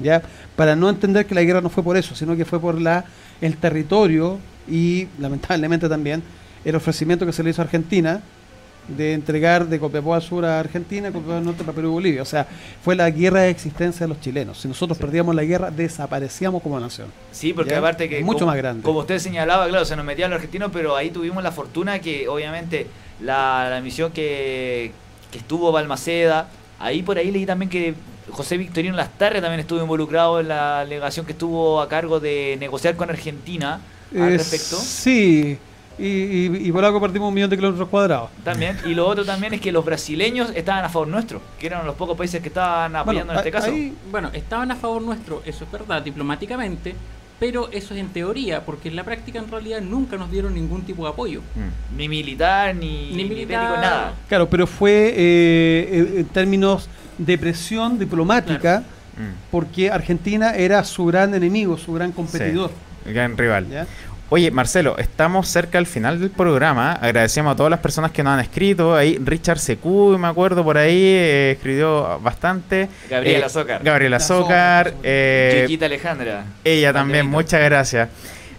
[0.00, 0.22] ¿Ya?
[0.56, 3.04] Para no entender que la guerra no fue por eso, sino que fue por la
[3.40, 4.38] el territorio
[4.68, 6.22] y lamentablemente también
[6.64, 8.20] el ofrecimiento que se le hizo a Argentina
[8.88, 12.22] de entregar de Copiapó al sur a Argentina, Copiapó al norte para Perú y Bolivia.
[12.22, 12.46] O sea,
[12.82, 14.58] fue la guerra de existencia de los chilenos.
[14.58, 17.08] Si nosotros perdíamos la guerra, desaparecíamos como nación.
[17.30, 17.78] Sí, porque ¿Ya?
[17.78, 18.24] aparte que...
[18.24, 18.82] Mucho como, más grande.
[18.82, 22.28] Como usted señalaba, claro, se nos metían los argentinos, pero ahí tuvimos la fortuna que
[22.28, 22.86] obviamente
[23.20, 24.92] la, la misión que,
[25.30, 27.94] que estuvo Balmaceda, ahí por ahí leí también que
[28.30, 32.96] José Victorino Lastarria también estuvo involucrado en la delegación que estuvo a cargo de negociar
[32.96, 33.80] con Argentina
[34.14, 34.76] al Eh, respecto.
[34.76, 35.58] Sí,
[35.98, 38.30] y, y- y por algo perdimos un millón de kilómetros cuadrados.
[38.44, 38.78] También.
[38.86, 41.96] Y lo otro también es que los brasileños estaban a favor nuestro, que eran los
[41.96, 43.70] pocos países que estaban apoyando Bueno, en este caso.
[43.72, 46.94] ahí- Bueno, estaban a favor nuestro, eso es verdad, diplomáticamente,
[47.40, 50.82] pero eso es en teoría, porque en la práctica en realidad nunca nos dieron ningún
[50.82, 51.40] tipo de apoyo.
[51.54, 51.96] Mm.
[51.96, 53.78] Ni militar, ni, Ni ni militar.
[53.80, 54.14] nada.
[54.28, 56.88] Claro, pero fue eh, en términos
[57.18, 58.82] de presión diplomática,
[59.16, 59.50] Mm.
[59.50, 62.70] porque Argentina era su gran enemigo, su gran competidor.
[63.04, 63.68] El gran rival.
[63.68, 63.86] ¿ya?
[64.30, 66.92] Oye, Marcelo, estamos cerca al final del programa.
[66.92, 68.94] Agradecemos a todas las personas que nos han escrito.
[68.94, 72.88] Ahí Richard Secu, me acuerdo por ahí, eh, escribió bastante.
[73.10, 73.82] Gabriela Eh, Zócar.
[73.82, 74.94] Gabriela Azócar, Zócar.
[75.02, 76.44] eh, Chiquita Alejandra.
[76.62, 78.08] ella también, muchas gracias.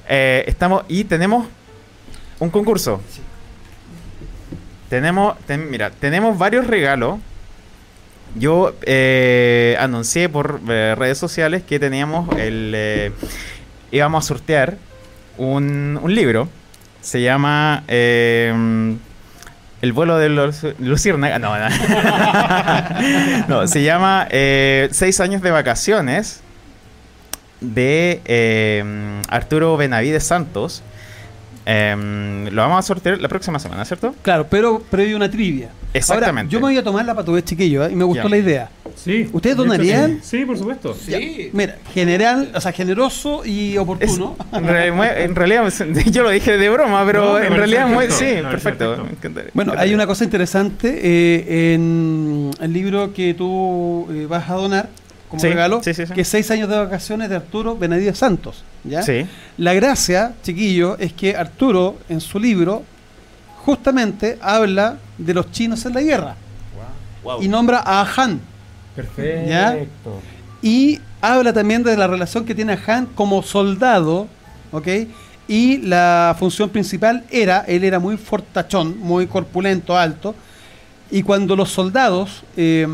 [0.09, 1.45] Eh, estamos y tenemos
[2.39, 2.99] un concurso.
[4.89, 7.19] Tenemos, ten- mira, tenemos varios regalos.
[8.35, 13.11] Yo eh, anuncié por eh, redes sociales que teníamos el eh,
[13.91, 14.77] íbamos a sortear
[15.37, 16.47] un, un libro.
[17.01, 18.99] Se llama El
[19.93, 21.39] vuelo de los Luciérnaga.
[21.39, 21.69] No, no.
[23.47, 26.41] No, se llama Seis años de vacaciones
[27.61, 30.83] de Arturo Benavides Santos.
[31.71, 34.15] Em, lo vamos a sortear la próxima semana, ¿cierto?
[34.23, 35.69] Claro, pero previo una trivia.
[35.93, 36.39] Exactamente.
[36.39, 37.89] Ahora, yo me voy a tomar la patudez, chiquillo, ¿eh?
[37.91, 38.71] y me gustó la idea.
[38.95, 39.29] Sí.
[39.31, 40.19] ¿Ustedes donarían?
[40.23, 40.95] Sí, Sí, por supuesto.
[40.95, 41.51] Sí.
[41.53, 44.35] Mira, general, o sea, generoso y Es- oportuno.
[44.51, 45.71] en, realidad,
[46.11, 49.49] yo lo dije de broma, pero No, en realidad, muy, perfecto, sí, me parece perfecto.
[49.53, 54.89] Bueno, hay una cosa interesante eh, en el libro que tú eh, vas a donar
[55.29, 56.13] como Sí, regalo, sí, sí, sí.
[56.13, 58.63] que Seis años de vacaciones de Arturo Benavides Santos.
[58.83, 59.03] ¿ya?
[59.03, 59.25] Sí.
[59.57, 62.83] La gracia, chiquillo, es que Arturo en su libro
[63.63, 66.35] justamente habla de los chinos en la guerra
[67.23, 67.43] Wow.
[67.43, 68.39] y nombra a Han
[68.95, 70.21] Perfecto.
[70.61, 74.27] y habla también de la relación que tiene Han como soldado,
[74.71, 74.87] ¿ok?
[75.47, 80.33] Y la función principal era, él era muy fortachón, muy corpulento, alto,
[81.11, 82.87] y cuando los soldados eh,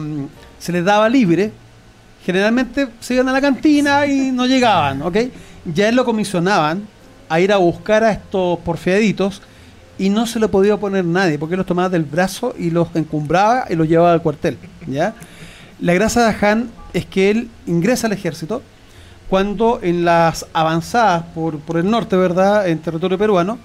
[0.57, 1.51] se les daba libre,
[2.26, 5.17] generalmente se iban a la cantina y no llegaban, ¿ok?
[5.73, 6.88] Ya él lo comisionaban
[7.30, 9.41] a ir a buscar a estos porfiaditos
[9.97, 13.65] y no se lo podía poner nadie, porque los tomaba del brazo y los encumbraba
[13.69, 14.57] y los llevaba al cuartel,
[14.88, 15.13] ¿ya?
[15.80, 18.61] La gracia de Han es que él ingresa al ejército
[19.30, 23.57] cuando en las avanzadas por, por el norte, ¿verdad?, en territorio peruano,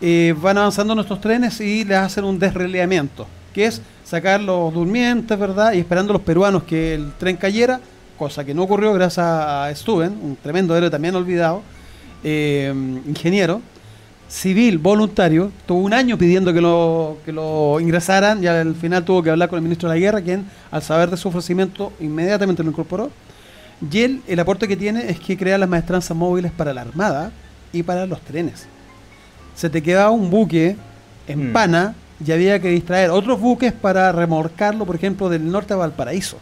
[0.00, 5.38] eh, van avanzando nuestros trenes y les hacen un desreleamiento, que es sacar los durmientes,
[5.38, 7.80] ¿verdad?, y esperando a los peruanos que el tren cayera,
[8.18, 11.62] cosa que no ocurrió gracias a Stuben, un tremendo héroe también olvidado,
[12.24, 12.72] eh,
[13.06, 13.60] ingeniero,
[14.28, 19.22] civil, voluntario, tuvo un año pidiendo que lo, que lo ingresaran y al final tuvo
[19.22, 22.62] que hablar con el ministro de la guerra, quien al saber de su ofrecimiento inmediatamente
[22.62, 23.10] lo incorporó.
[23.90, 27.32] Y él, el aporte que tiene es que crea las maestranzas móviles para la Armada
[27.72, 28.66] y para los trenes.
[29.54, 30.76] Se te quedaba un buque
[31.26, 31.52] en Mm.
[31.52, 31.94] pana
[32.24, 36.38] y había que distraer otros buques para remolcarlo, por ejemplo, del norte a Valparaíso.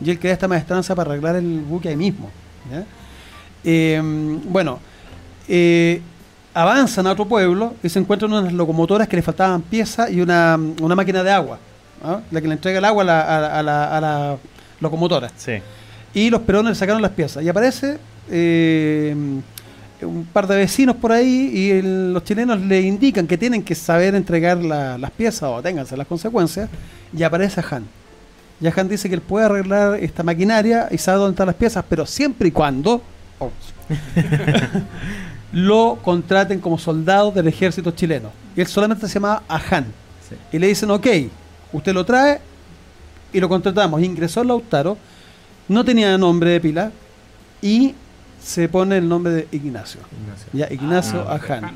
[0.00, 2.30] Y él crea esta maestranza para arreglar el buque ahí mismo.
[2.70, 2.84] ¿ya?
[3.64, 4.00] Eh,
[4.48, 4.78] bueno,
[5.48, 6.00] eh,
[6.54, 10.58] avanzan a otro pueblo y se encuentran unas locomotoras que le faltaban piezas y una,
[10.80, 11.58] una máquina de agua,
[12.04, 12.20] ¿ah?
[12.30, 14.36] la que le entrega el agua a la, a la- a la- a la
[14.80, 15.30] locomotora.
[15.36, 15.52] Sí.
[16.14, 17.42] Y los peruanos le sacaron las piezas.
[17.42, 17.98] Y aparece
[18.30, 19.14] eh,
[20.02, 23.74] un par de vecinos por ahí y el- los chilenos le indican que tienen que
[23.74, 26.68] saber entregar la- las piezas o ténganse las consecuencias.
[27.16, 27.84] Y aparece Han.
[28.60, 31.84] Y Han dice que él puede arreglar esta maquinaria y sabe dónde están las piezas,
[31.88, 33.02] pero siempre y cuando
[33.38, 33.50] oh,
[35.52, 38.30] lo contraten como soldado del ejército chileno.
[38.56, 39.86] Y él solamente se llamaba Ahan.
[40.52, 41.06] Y le dicen, ok,
[41.72, 42.40] usted lo trae
[43.32, 44.02] y lo contratamos.
[44.02, 44.96] Ingresó en Lautaro,
[45.68, 46.90] no tenía nombre de pila
[47.62, 47.94] y
[48.42, 50.00] se pone el nombre de Ignacio.
[50.52, 51.72] Ya, Ignacio Ah, Ahan.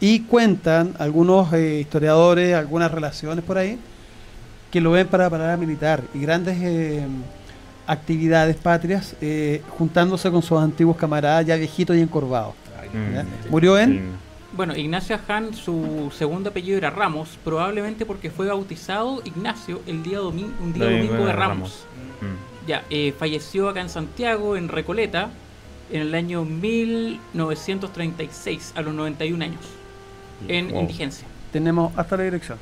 [0.00, 3.78] Y cuentan algunos eh, historiadores, algunas relaciones por ahí,
[4.70, 7.04] que lo ven para parada militar y grandes eh,
[7.86, 12.54] actividades patrias, eh, juntándose con sus antiguos camaradas ya viejitos y encorvados.
[12.92, 13.50] Mm.
[13.50, 14.00] Murió en Sí.
[14.52, 20.18] Bueno, Ignacio Aján, su segundo apellido era Ramos, probablemente porque fue bautizado Ignacio el día
[20.18, 21.84] domingo, un día domingo, de Ramos.
[22.22, 22.66] Mm.
[22.66, 25.28] Ya, eh, falleció acá en Santiago, en Recoleta,
[25.92, 29.60] en el año 1936, a los 91 años,
[30.48, 30.80] en Wow.
[30.80, 31.26] indigencia.
[31.52, 32.56] Tenemos hasta la dirección.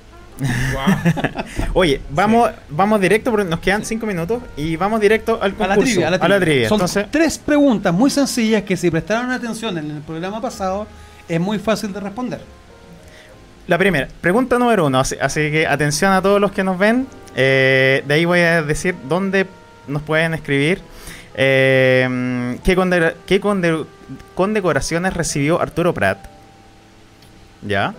[1.74, 5.78] Oye, vamos, vamos directo porque nos quedan cinco minutos y vamos directo al A concurso.
[5.78, 6.68] la trivia, a la trivia.
[6.68, 10.86] Son Entonces, tres preguntas muy sencillas que si prestaron atención en el programa pasado
[11.28, 12.40] es muy fácil de responder.
[13.66, 15.00] la primera, pregunta número uno.
[15.00, 17.06] Así, así que atención a todos los que nos ven.
[17.34, 19.46] Eh, de ahí voy a decir dónde
[19.88, 20.80] nos pueden escribir.
[21.34, 23.84] Eh, ¿Qué, conde- qué conde-
[24.34, 26.18] condecoraciones recibió Arturo Prat?
[27.62, 27.92] Ya.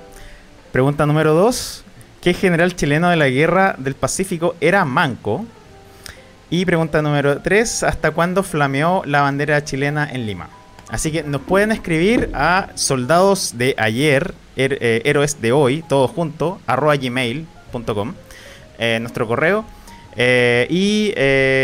[0.72, 1.84] Pregunta número dos.
[2.22, 5.46] ¿Qué general chileno de la guerra del Pacífico era manco?
[6.50, 10.50] Y pregunta número 3, ¿hasta cuándo flameó la bandera chilena en Lima?
[10.90, 16.12] Así que nos pueden escribir a soldados de ayer, her- eh, héroes de hoy, todos
[16.12, 18.14] juntos, arroba gmail.com,
[18.80, 19.66] eh, nuestro correo.
[20.16, 21.14] Eh, y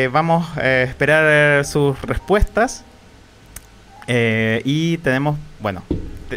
[0.10, 2.84] vamos a esperar sus respuestas.
[4.08, 5.82] Y tenemos, bueno,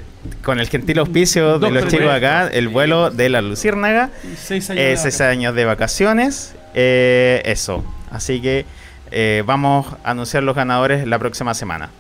[0.01, 0.05] te-
[0.43, 4.11] con el gentil auspicio de los chicos acá, el vuelo de la Luciérnaga.
[4.37, 5.39] Seis años Eh, de seis vacaciones.
[5.39, 6.55] años de vacaciones.
[6.75, 7.85] eh, eso.
[8.11, 8.65] Así que
[9.11, 11.91] eh, vamos a anunciar los ganadores la próxima semana.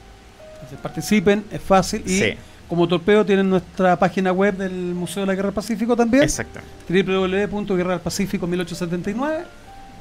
[0.54, 2.02] Entonces, participen, es fácil.
[2.04, 2.34] Y Sí,
[2.68, 6.24] como torpeo tienen nuestra página web del Museo de la Guerra del Pacífico también.
[6.24, 6.60] exacto.
[6.88, 9.44] www.guerralpacífico 1879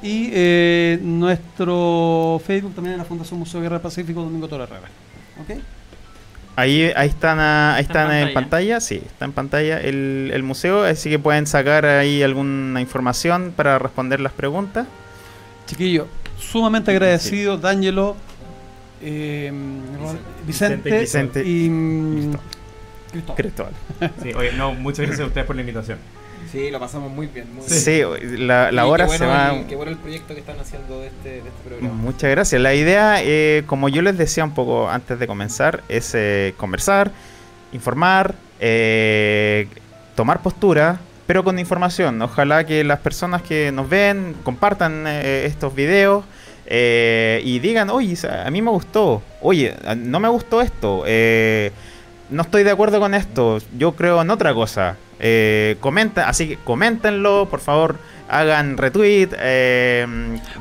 [0.02, 4.88] y eh, nuestro Facebook también en la Fundación Museo Guerra del Pacífico Domingo Toro Herrera.
[5.40, 5.58] ¿Ok?
[6.56, 8.34] Ahí, ahí están, ah, ahí en están en pantalla.
[8.34, 13.52] pantalla, sí, está en pantalla el, el museo, así que pueden sacar ahí alguna información
[13.54, 14.86] para responder las preguntas.
[15.66, 16.06] Chiquillo,
[16.38, 18.16] sumamente agradecido, D'Angelo,
[19.02, 19.52] eh,
[20.46, 21.44] Vicente, Vicente.
[21.46, 22.32] y mm.
[23.12, 23.36] Cristóbal.
[23.36, 23.72] Cristóbal.
[24.22, 25.98] Sí, oye, no, muchas gracias a ustedes por la invitación.
[26.50, 27.52] Sí, lo pasamos muy bien.
[27.54, 28.02] Muy Sí,
[28.38, 29.54] la, la hora qué se bueno va...
[29.56, 31.94] el- qué bueno el proyecto que están haciendo de este, de este programa.
[31.94, 32.60] Muchas gracias.
[32.60, 37.10] La idea, eh, como yo les decía un poco antes de comenzar, es eh, conversar,
[37.72, 39.68] informar, eh,
[40.14, 42.20] tomar postura, pero con información.
[42.22, 46.24] Ojalá que las personas que nos ven compartan eh, estos videos
[46.66, 51.70] eh, y digan, oye, a mí me gustó, oye, no me gustó esto, eh,
[52.30, 54.96] no estoy de acuerdo con esto, yo creo en otra cosa.
[55.18, 57.96] Eh, comenta, así que coméntenlo, por favor,
[58.28, 60.06] hagan retweet, eh,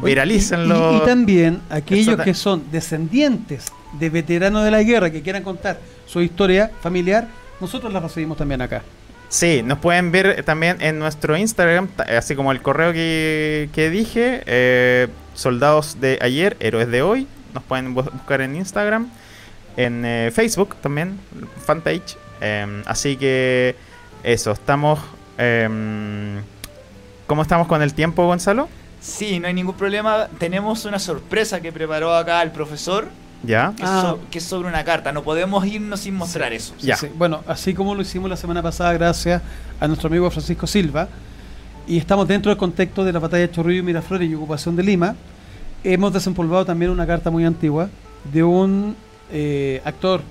[0.04, 0.92] viralícenlo.
[0.92, 3.66] Y, y- y también aquellos que son descendientes
[4.00, 7.28] de veteranos de la guerra que quieran contar su historia familiar,
[7.60, 8.82] nosotros la recibimos también acá.
[9.28, 13.90] Sí, nos pueden ver también en nuestro Instagram, ta- así como el correo que, que
[13.90, 19.10] dije, eh, soldados de ayer, héroes de hoy, nos pueden bu- buscar en Instagram,
[19.78, 21.20] en eh, Facebook también,
[21.66, 22.18] fanpage.
[22.42, 23.76] em, así que
[24.26, 25.00] eso, estamos...
[25.38, 26.42] em,
[27.28, 28.68] ¿Cómo estamos con el tiempo, Gonzalo?
[29.02, 30.28] Sí, no hay ningún problema.
[30.38, 33.08] Tenemos una sorpresa que preparó acá el profesor,
[33.44, 33.74] ¿Ya?
[33.76, 34.02] que, es, Ah.
[34.02, 35.12] so- que es sobre una carta.
[35.12, 36.74] No podemos irnos sin mostrar eso.
[36.80, 36.96] Ya.
[36.98, 39.42] Sí, Bueno, así como lo hicimos la semana pasada, gracias
[39.80, 41.08] a nuestro amigo Francisco Silva,
[41.88, 45.16] y estamos dentro del contexto de la batalla de Chorrillo, Miraflores y ocupación de Lima,
[45.84, 47.90] hemos desempolvado también una carta muy antigua
[48.32, 48.96] de un
[49.32, 50.22] eh, actor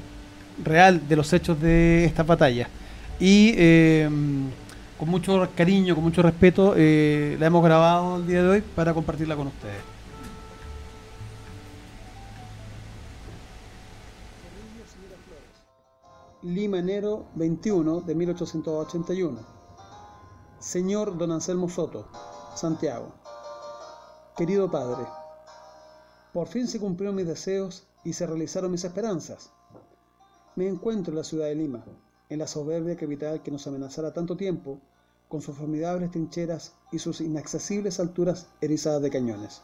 [0.64, 2.68] real de los hechos de esta batalla.
[3.20, 4.08] Y eh,
[4.98, 8.92] con mucho cariño, con mucho respeto, eh, la hemos grabado el día de hoy para
[8.92, 9.94] compartirla con ustedes.
[16.42, 19.40] Lima, enero 21 de 1881.
[20.58, 22.08] Señor Don Anselmo Soto,
[22.54, 23.14] Santiago.
[24.36, 25.06] Querido Padre,
[26.32, 29.52] por fin se cumplieron mis deseos y se realizaron mis esperanzas.
[30.56, 31.84] Me encuentro en la ciudad de Lima,
[32.34, 34.80] en la soberbia capital que nos amenazara tanto tiempo,
[35.28, 39.62] con sus formidables trincheras y sus inaccesibles alturas erizadas de cañones.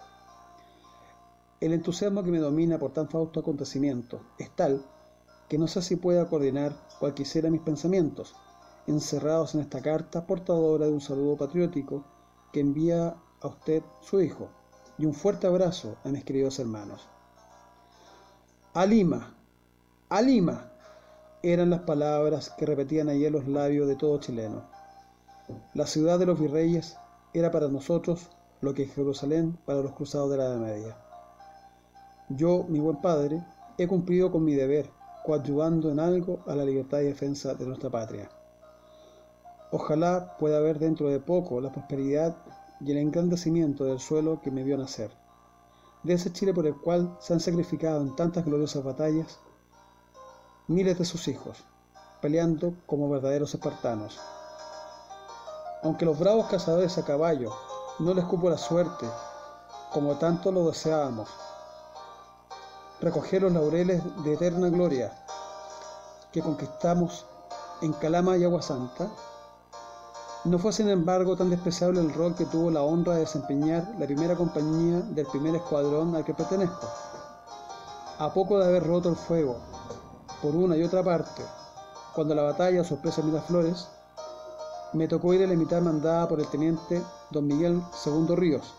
[1.61, 4.85] El entusiasmo que me domina por tan fausto acontecimiento es tal
[5.49, 8.37] que no sé si pueda coordinar cual quisiera mis pensamientos,
[8.87, 12.05] encerrados en esta carta portadora de un saludo patriótico
[12.53, 14.49] que envía a usted su hijo
[14.97, 17.09] y un fuerte abrazo a mis queridos hermanos.
[18.75, 19.35] A Lima,
[20.09, 20.70] a Lima,
[21.43, 24.63] eran las palabras que repetían ayer los labios de todo chileno.
[25.73, 26.99] La ciudad de los virreyes
[27.33, 28.29] era para nosotros
[28.61, 30.97] lo que Jerusalén para los cruzados de la Edad Media.
[32.29, 33.43] Yo, mi buen padre,
[33.79, 34.91] he cumplido con mi deber,
[35.25, 38.29] coadyuvando en algo a la libertad y defensa de nuestra patria.
[39.73, 42.37] Ojalá pueda ver dentro de poco la prosperidad
[42.81, 45.11] y el engrandecimiento del suelo que me vio nacer,
[46.03, 49.39] de ese Chile por el cual se han sacrificado en tantas gloriosas batallas
[50.71, 51.65] miles de sus hijos,
[52.23, 54.21] peleando como verdaderos espartanos.
[55.83, 57.53] Aunque los bravos cazadores a caballo
[57.99, 59.05] no les cupo la suerte,
[59.93, 61.29] como tanto lo deseábamos,
[63.01, 65.13] recoger los laureles de eterna gloria
[66.31, 67.27] que conquistamos
[67.83, 69.11] en Calama y Agua Santa,
[70.45, 74.07] no fue sin embargo tan despreciable el rol que tuvo la honra de desempeñar la
[74.07, 76.89] primera compañía del primer escuadrón al que pertenezco.
[78.21, 79.57] A poco de haber roto el fuego
[80.43, 81.43] por una y otra parte,
[82.15, 83.89] cuando la batalla sorpresa Miraflores,
[84.93, 88.75] me tocó ir a la mitad mandada por el teniente don Miguel II Ríos,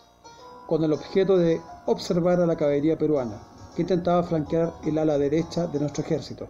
[0.68, 3.40] con el objeto de observar a la caballería peruana,
[3.76, 6.48] que intentaba flanquear el ala derecha de nuestro ejército.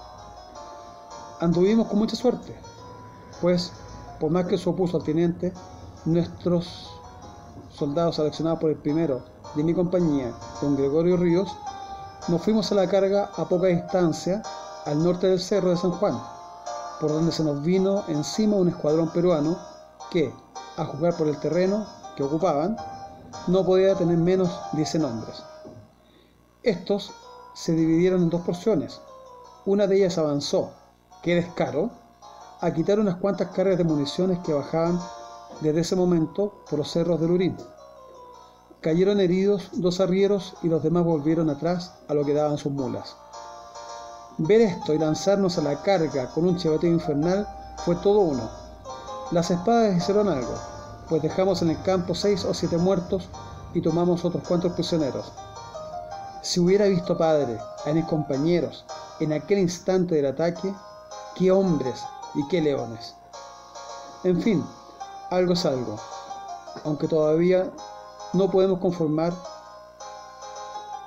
[1.39, 2.55] Anduvimos con mucha suerte,
[3.41, 3.71] pues,
[4.19, 5.53] por más que se opuso al teniente,
[6.05, 6.89] nuestros
[7.69, 9.23] soldados seleccionados por el primero
[9.55, 10.31] de mi compañía,
[10.61, 11.55] don Gregorio Ríos,
[12.27, 14.41] nos fuimos a la carga a poca distancia
[14.85, 16.19] al norte del cerro de San Juan,
[16.99, 19.57] por donde se nos vino encima un escuadrón peruano
[20.09, 20.33] que,
[20.77, 22.77] a jugar por el terreno que ocupaban,
[23.47, 25.43] no podía tener menos de 10 hombres.
[26.63, 27.11] Estos
[27.53, 29.01] se dividieron en dos porciones.
[29.65, 30.71] Una de ellas avanzó,
[31.21, 31.91] qué descaro,
[32.59, 34.99] a quitar unas cuantas cargas de municiones que bajaban
[35.61, 37.57] desde ese momento por los cerros del Urín.
[38.81, 43.15] Cayeron heridos dos arrieros y los demás volvieron atrás a lo que daban sus mulas.
[44.43, 47.47] Ver esto y lanzarnos a la carga con un chivateo infernal
[47.85, 48.49] fue todo uno.
[49.29, 50.55] Las espadas hicieron algo,
[51.07, 53.29] pues dejamos en el campo seis o siete muertos
[53.75, 55.31] y tomamos otros cuantos prisioneros.
[56.41, 58.83] Si hubiera visto padre a mis compañeros
[59.19, 60.73] en aquel instante del ataque,
[61.35, 63.13] qué hombres y qué leones.
[64.23, 64.65] En fin,
[65.29, 65.97] algo es algo,
[66.83, 67.69] aunque todavía
[68.33, 69.33] no podemos conformar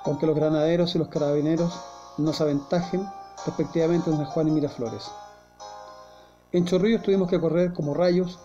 [0.04, 1.74] con que los granaderos y los carabineros
[2.16, 3.04] nos aventajen
[3.46, 5.10] respectivamente en Juan y Miraflores.
[6.52, 8.38] En Chorrillos tuvimos que correr como rayos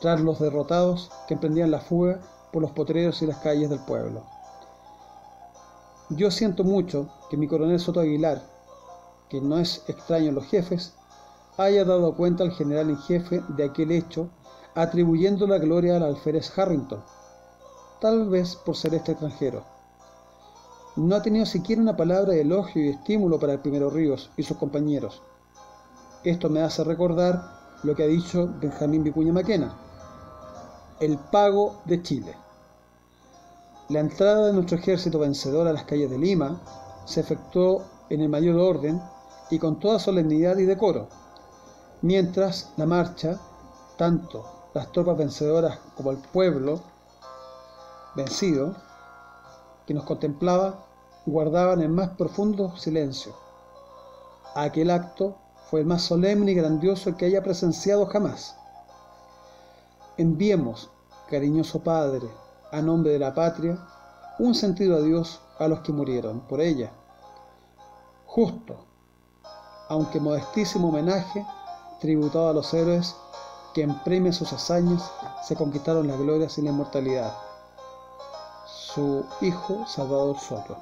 [0.00, 2.20] tras los derrotados que emprendían la fuga
[2.52, 4.24] por los potreros y las calles del pueblo.
[6.08, 8.42] Yo siento mucho que mi coronel Soto Aguilar,
[9.28, 10.94] que no es extraño en los jefes,
[11.56, 14.28] haya dado cuenta al general en jefe de aquel hecho,
[14.74, 17.04] atribuyendo la gloria al alférez Harrington,
[18.00, 19.62] tal vez por ser este extranjero.
[20.96, 24.42] No ha tenido siquiera una palabra de elogio y estímulo para el primero Ríos y
[24.42, 25.22] sus compañeros.
[26.24, 27.42] Esto me hace recordar
[27.84, 29.72] lo que ha dicho Benjamín Vicuña Maquena,
[30.98, 32.34] el pago de Chile.
[33.88, 36.60] La entrada de nuestro ejército vencedor a las calles de Lima
[37.06, 39.00] se efectuó en el mayor orden
[39.50, 41.08] y con toda solemnidad y decoro,
[42.02, 43.40] mientras la marcha,
[43.96, 46.80] tanto las tropas vencedoras como el pueblo
[48.14, 48.74] vencido,
[49.90, 50.86] que nos contemplaba,
[51.26, 53.34] guardaban el más profundo silencio.
[54.54, 55.34] Aquel acto
[55.68, 58.54] fue el más solemne y grandioso que haya presenciado jamás.
[60.16, 60.90] Enviemos,
[61.28, 62.28] cariñoso Padre,
[62.70, 63.84] a nombre de la patria,
[64.38, 66.92] un sentido adiós a los que murieron por ella.
[68.26, 68.84] Justo,
[69.88, 71.44] aunque modestísimo homenaje
[71.98, 73.16] tributado a los héroes
[73.74, 75.10] que en premio a sus hazañas
[75.42, 77.49] se conquistaron la gloria y la inmortalidad.
[78.94, 80.76] Su hijo Salvador Soto.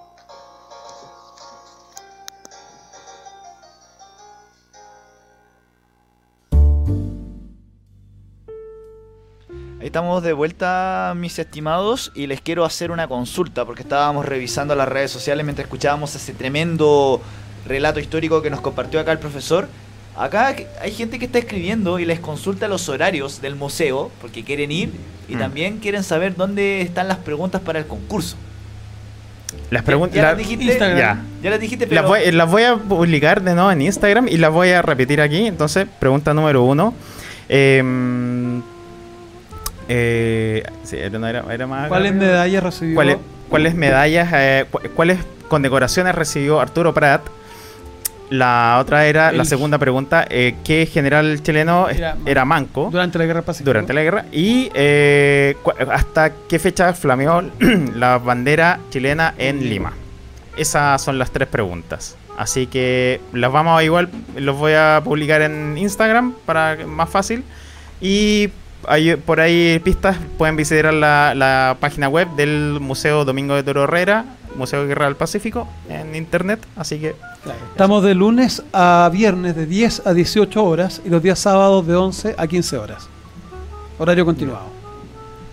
[9.78, 14.74] Ahí estamos de vuelta, mis estimados, y les quiero hacer una consulta porque estábamos revisando
[14.74, 17.20] las redes sociales mientras escuchábamos ese tremendo
[17.66, 19.68] relato histórico que nos compartió acá el profesor.
[20.19, 24.73] Acá hay gente que está escribiendo y les consulta los horarios del museo porque quieren
[24.73, 24.91] ir
[25.29, 25.39] y Mm.
[25.39, 28.37] también quieren saber dónde están las preguntas para el concurso.
[29.71, 30.16] Las preguntas.
[30.16, 31.23] ya la- las dijiste, ya.
[31.43, 34.37] ya las dijiste, pero Las voy, las voy a publicar de nuevo en Instagram y
[34.39, 35.47] las voy a repetir aquí.
[35.47, 36.95] Entonces, pregunta número uno.
[37.49, 38.61] Eh,
[39.89, 42.95] eh, sí, era- no era, era más ¿Cuáles medallas recibió?
[42.95, 43.16] ¿Cuáles,
[43.49, 47.23] cuáles medallas, eh, cu- cuáles condecoraciones recibió Arturo Prat?
[48.31, 52.89] La otra era, la segunda pregunta, eh, ¿qué general chileno Era era, manco.
[52.91, 53.70] durante la Guerra del Pacífico?
[53.70, 54.24] durante la guerra?
[54.31, 55.57] Y eh,
[55.91, 57.43] hasta qué fecha flameó
[57.95, 59.93] la bandera chilena en Lima.
[60.57, 62.16] Esas son las tres preguntas.
[62.37, 67.43] Así que las vamos a igual, los voy a publicar en Instagram para más fácil.
[68.01, 68.51] Y
[68.87, 73.85] hay, por ahí pistas pueden visitar la, la página web del Museo Domingo de Toro
[73.85, 74.24] Herrera,
[74.59, 76.61] Museo de Guerra del Pacífico, en internet.
[76.76, 77.14] Así que
[77.70, 81.94] Estamos de lunes a viernes de 10 a 18 horas y los días sábados de
[81.96, 83.09] 11 a 15 horas.
[83.98, 84.66] Horario continuado.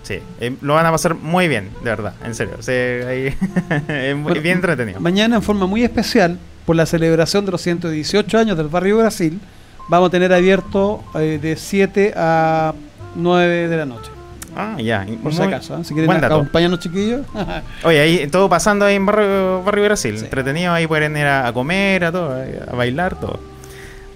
[0.03, 2.55] sí, eh, lo van a pasar muy bien, de verdad, en serio.
[2.59, 3.27] Sí, ahí-
[3.87, 4.99] es muy- Bueno, bien entretenido.
[4.99, 9.39] Mañana en forma muy especial, por la celebración de los 118 años del Barrio Brasil,
[9.87, 12.73] vamos a tener abierto eh, de 7 a
[13.15, 14.11] 9 de la noche.
[14.55, 15.05] Ah, ya.
[15.21, 15.83] Por si acaso, ¿eh?
[15.83, 17.25] si quieren acompañarnos chiquillos.
[17.83, 20.17] Oye, ahí todo pasando ahí en Barrio, Barrio Brasil.
[20.17, 20.23] Sí.
[20.25, 22.33] Entretenido, ahí pueden ir a, a comer, a todo,
[22.71, 23.39] a bailar, todo.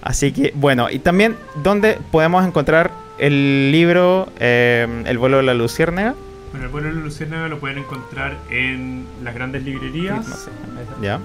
[0.02, 5.54] Así que, bueno, y también, ¿dónde podemos encontrar el libro eh, El vuelo de la
[5.54, 6.16] luciérnaga?
[6.52, 10.28] Bueno, el vuelo de la Luciérnaga lo pueden encontrar en las grandes librerías.
[10.28, 10.50] No sé.
[11.02, 11.20] Ya.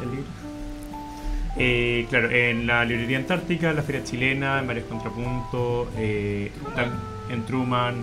[1.56, 7.32] Eh, claro, en la librería Antártica, en la Feria Chilena, en varios Contrapunto, eh, tam-
[7.32, 7.94] en Truman.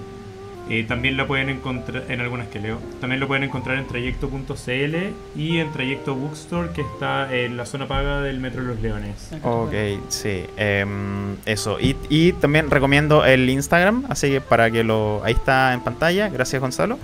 [0.70, 2.80] Eh, también lo pueden encontrar en algunas que leo.
[3.00, 4.96] También lo pueden encontrar en trayecto.cl
[5.36, 9.32] y en Trayecto Bookstore, que está en la zona paga del Metro Los Leones.
[9.44, 9.74] Ok,
[10.10, 10.46] sí.
[10.58, 11.80] em, eso.
[11.80, 15.22] Y, y también recomiendo el Instagram, así que para que lo...
[15.24, 16.30] Ahí está en pantalla.
[16.30, 16.98] Gracias, Gonzalo.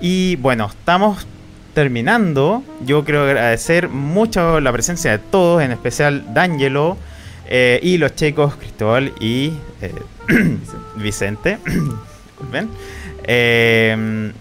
[0.00, 1.26] Y bueno, estamos
[1.74, 2.62] terminando.
[2.84, 6.96] Yo quiero agradecer mucho la presencia de todos, en especial D'Angelo
[7.48, 9.94] eh, y los chicos Cristóbal y eh,
[10.96, 11.58] Vicente.
[12.38, 12.68] Disculpen.
[13.24, 14.32] Em,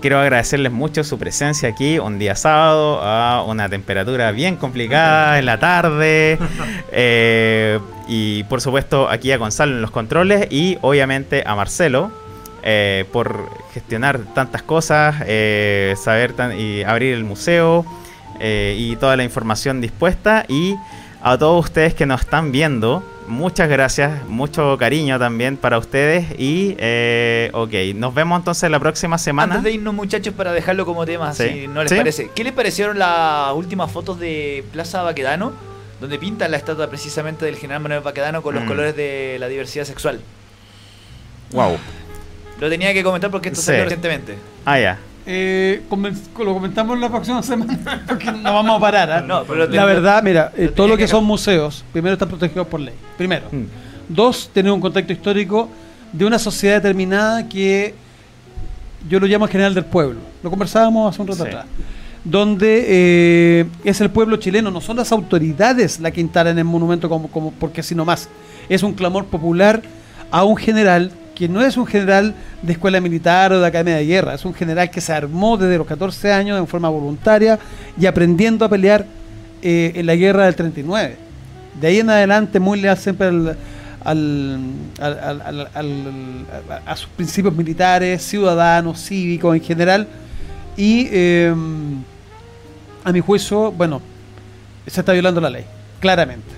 [0.00, 5.46] Quiero agradecerles mucho su presencia aquí un día sábado a una temperatura bien complicada en
[5.46, 6.38] la tarde.
[6.90, 7.78] Eh,
[8.08, 12.10] y por supuesto aquí a Gonzalo en los controles y obviamente a Marcelo
[12.62, 17.84] eh, por gestionar tantas cosas, eh, saber tan- y abrir el museo
[18.40, 20.44] y toda la información dispuesta.
[20.48, 20.76] Y
[21.22, 26.26] a todos ustedes que nos están viendo, muchas gracias, mucho cariño también para ustedes.
[26.38, 29.54] Y eh, ok, nos vemos entonces la próxima semana.
[29.56, 31.48] Antes de irnos, muchachos, para dejarlo como tema, Sí.
[31.48, 31.96] si no les Sí.
[31.98, 32.30] parece.
[32.34, 35.52] ¿Qué les parecieron las últimas fotos de Plaza Baquedano?
[36.00, 38.68] Donde pintan la estatua precisamente del general Manuel Baquedano con los Mm.
[38.68, 40.20] colores de la diversidad sexual.
[41.52, 41.76] Wow.
[42.60, 43.66] Lo tenía que comentar porque esto Sí.
[43.66, 44.36] salió recientemente.
[44.64, 44.98] Ah, ya.
[45.30, 45.82] Eh,
[46.38, 49.12] lo comentamos la próxima semana porque no vamos a parar.
[49.12, 49.20] ¿ah?
[49.20, 52.66] No, pero la verdad, mira, eh, todo lo que que- son museos, primero están protegidos
[52.66, 52.94] por ley.
[53.18, 53.44] Primero.
[53.52, 53.64] Mm.
[54.08, 55.68] Dos, tener un contexto histórico
[56.14, 57.94] de una sociedad determinada que
[59.06, 60.18] yo lo llamo general del pueblo.
[60.42, 61.48] Lo conversábamos hace un rato Sí.
[61.50, 61.66] atrás.
[62.24, 67.08] Donde eh, es el pueblo chileno, no son las autoridades las que instalan el monumento
[67.10, 68.28] como, como porque así nomás.
[68.70, 69.82] Es un clamor popular
[70.30, 74.04] a un general que no es un general de escuela militar o de academia de
[74.06, 77.58] guerra, es un general que se armó desde los 14 años en forma voluntaria
[77.98, 79.06] y aprendiendo a pelear
[79.62, 81.16] eh, en la guerra del 39.
[81.80, 83.56] De ahí en adelante muy leal siempre al,
[84.04, 86.46] al- al-
[86.86, 90.08] a, a sus principios militares, ciudadanos, cívicos en general.
[90.76, 91.54] Y eh,
[93.04, 94.00] a mi juicio, bueno,
[94.86, 95.64] se está violando la ley,
[96.00, 96.48] claramente.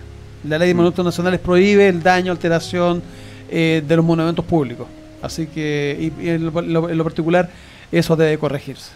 [0.48, 3.02] La ley de monumentos nacionales prohíbe el daño, alteración
[3.50, 4.86] eh, de los monumentos públicos.
[5.22, 7.50] Así que, y, en, lo, en lo particular,
[7.92, 8.92] eso debe corregirse.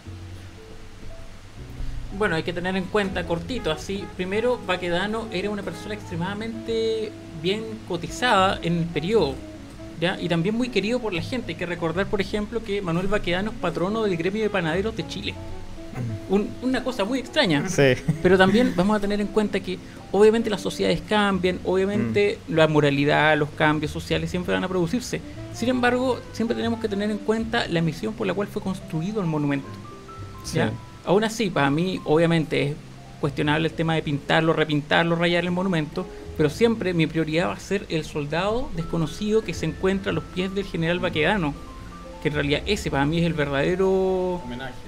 [2.17, 4.05] Bueno, hay que tener en cuenta, cortito, así.
[4.17, 7.11] Primero, Baquedano era una persona extremadamente
[7.43, 9.35] bien cotizada en el periodo.
[10.21, 11.53] Y también muy querido por la gente.
[11.53, 15.07] Hay que recordar, por ejemplo, que Manuel Baquedano es patrono del gremio de panaderos de
[15.07, 15.35] Chile.
[16.29, 17.69] Un- una cosa muy extraña.
[17.69, 17.95] Sí.
[18.23, 19.79] Pero también vamos a tener en cuenta que
[20.13, 25.21] obviamente las sociedades cambian, obviamente la moralidad, los cambios sociales siempre van a producirse.
[25.53, 29.21] Sin embargo, siempre tenemos que tener en cuenta la misión por la cual fue construido
[29.21, 29.67] el monumento.
[30.53, 30.73] ¿ya?
[31.05, 32.75] Aún así, para mí, obviamente es
[33.21, 37.61] cuestionable el tema de pintarlo, repintarlo, rayar el monumento, pero siempre mi prioridad va a
[37.61, 41.55] ser el soldado desconocido que se encuentra a los pies del general Baquedano,
[42.25, 44.41] que en realidad ese para mí es el verdadero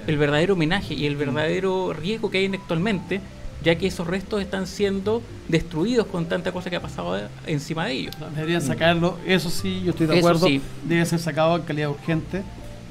[0.07, 3.21] el verdadero homenaje y el verdadero riesgo que hay en actualmente,
[3.63, 7.85] ya que esos restos están siendo destruidos con tanta cosa que ha pasado de- encima
[7.87, 8.15] de ellos.
[8.35, 10.47] Deberían sacarlo, eso sí, yo estoy de Eso acuerdo.
[10.47, 10.63] sí.
[10.85, 12.43] Debe ser sacado en calidad urgente,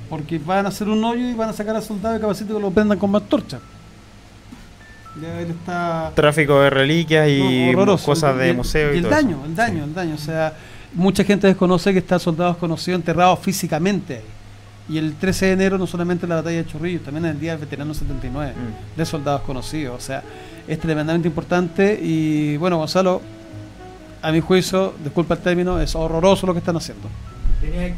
[0.10, 2.62] porque van a hacer un hoyo y van a sacar al soldado y capacito que
[2.62, 3.60] lo prendan con antorcha.
[5.22, 6.12] Ya él está.
[6.14, 9.38] Tráfico de reliquias y No, cosas Y de el- museo y, y el todo daño,
[9.38, 9.46] eso.
[9.46, 10.14] el daño, el daño.
[10.16, 10.54] O sea,
[10.94, 14.22] mucha gente desconoce que está el soldado desconocido enterrado físicamente ahí.
[14.88, 17.62] Y el 13 de enero no solamente la batalla de Chorrillos, también el Día del
[17.62, 18.98] Veterano 79, Mm.
[18.98, 19.96] de soldados conocidos.
[19.98, 20.22] O sea,
[20.68, 21.98] es tremendamente importante.
[22.02, 23.22] Y bueno, Gonzalo,
[24.22, 27.08] a mi juicio, disculpa el término, es horroroso lo que están haciendo.
[27.62, 27.94] Tenía,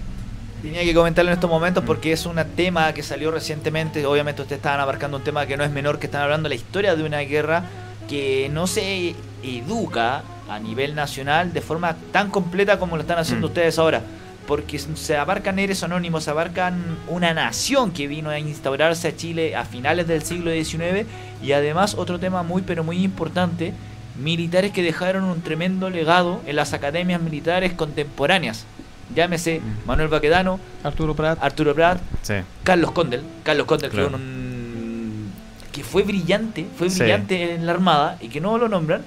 [0.61, 1.87] tenía que comentarlo en estos momentos Mm.
[1.87, 4.05] porque es un tema que salió recientemente.
[4.05, 6.61] Obviamente ustedes estaban abarcando un tema que no es menor, que están hablando de la
[6.61, 7.63] historia de una guerra
[8.07, 9.13] que no se
[9.43, 13.49] educa a nivel nacional de forma tan completa como lo están haciendo Mm.
[13.51, 14.01] ustedes ahora.
[14.47, 19.55] Porque se abarcan héroes anónimos, se abarcan una nación que vino a instaurarse a Chile
[19.55, 21.05] a finales del siglo XIX
[21.43, 23.73] y además otro tema muy pero muy importante,
[24.17, 28.65] militares que dejaron un tremendo legado en las academias militares contemporáneas.
[29.13, 29.87] Llámese Mm.
[29.87, 31.37] Manuel Baquedano, Arturo Prat.
[31.41, 32.35] Arturo Prat, Sí.
[32.63, 34.07] Carlos Condel, Carlos Condel Claro.
[34.09, 35.31] que, fue un-
[35.71, 36.99] que fue brillante, fue Sí.
[36.99, 39.01] brillante en la Armada y que no lo nombran.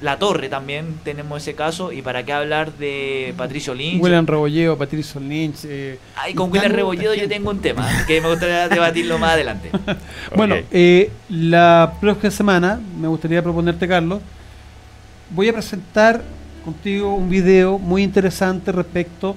[0.00, 1.92] La Torre también tenemos ese caso.
[1.92, 4.02] ¿Y para qué hablar de Patricio Lynch?
[4.02, 5.64] William Rebolledo, Patricio Lynch.
[5.64, 9.70] eh, Ay, con William Rebolledo yo tengo un tema que me gustaría debatirlo más adelante.
[10.36, 14.20] Bueno, eh, la próxima semana me gustaría proponerte, Carlos,
[15.30, 16.22] voy a presentar
[16.64, 19.36] contigo un video muy interesante respecto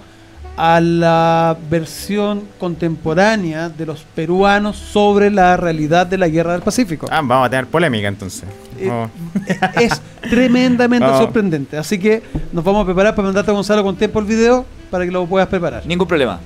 [0.61, 7.07] a la versión contemporánea de los peruanos sobre la realidad de la guerra del Pacífico.
[7.09, 8.43] Ah, vamos a tener polémica entonces.
[8.77, 9.09] Eh, Oh.
[9.79, 11.77] Es tremendamente sorprendente.
[11.77, 12.21] Así que
[12.51, 15.25] nos vamos a preparar para mandarte a Gonzalo con tiempo el video para que lo
[15.25, 15.85] puedas preparar.
[15.85, 16.39] Ningún problema.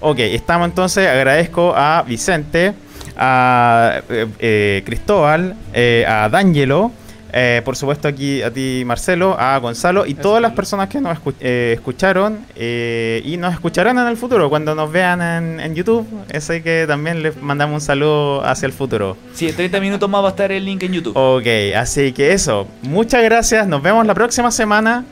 [0.00, 2.74] Ok, estamos entonces, agradezco a Vicente,
[3.16, 6.92] a eh, eh, Cristóbal, eh, a D'Angelo,
[7.32, 11.16] eh, por supuesto aquí a ti Marcelo, a Gonzalo y todas las personas que nos
[11.18, 15.74] escu- eh, escucharon eh, y nos escucharán en el futuro cuando nos vean en, en
[15.74, 16.06] YouTube.
[16.34, 19.16] Así que también les mandamos un saludo hacia el futuro.
[19.34, 21.16] Sí, en 30 minutos más va a estar el link en YouTube.
[21.16, 21.46] Ok,
[21.76, 25.04] así que eso, muchas gracias, nos vemos la próxima semana,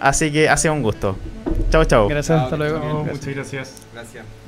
[0.00, 1.16] así que ha sido un gusto.
[1.70, 2.08] Chao, chao.
[2.08, 2.78] Gracias, hasta luego.
[2.80, 3.04] Chao.
[3.04, 3.26] Muchas.
[3.26, 3.72] Gracias.
[3.92, 4.43] Gracias.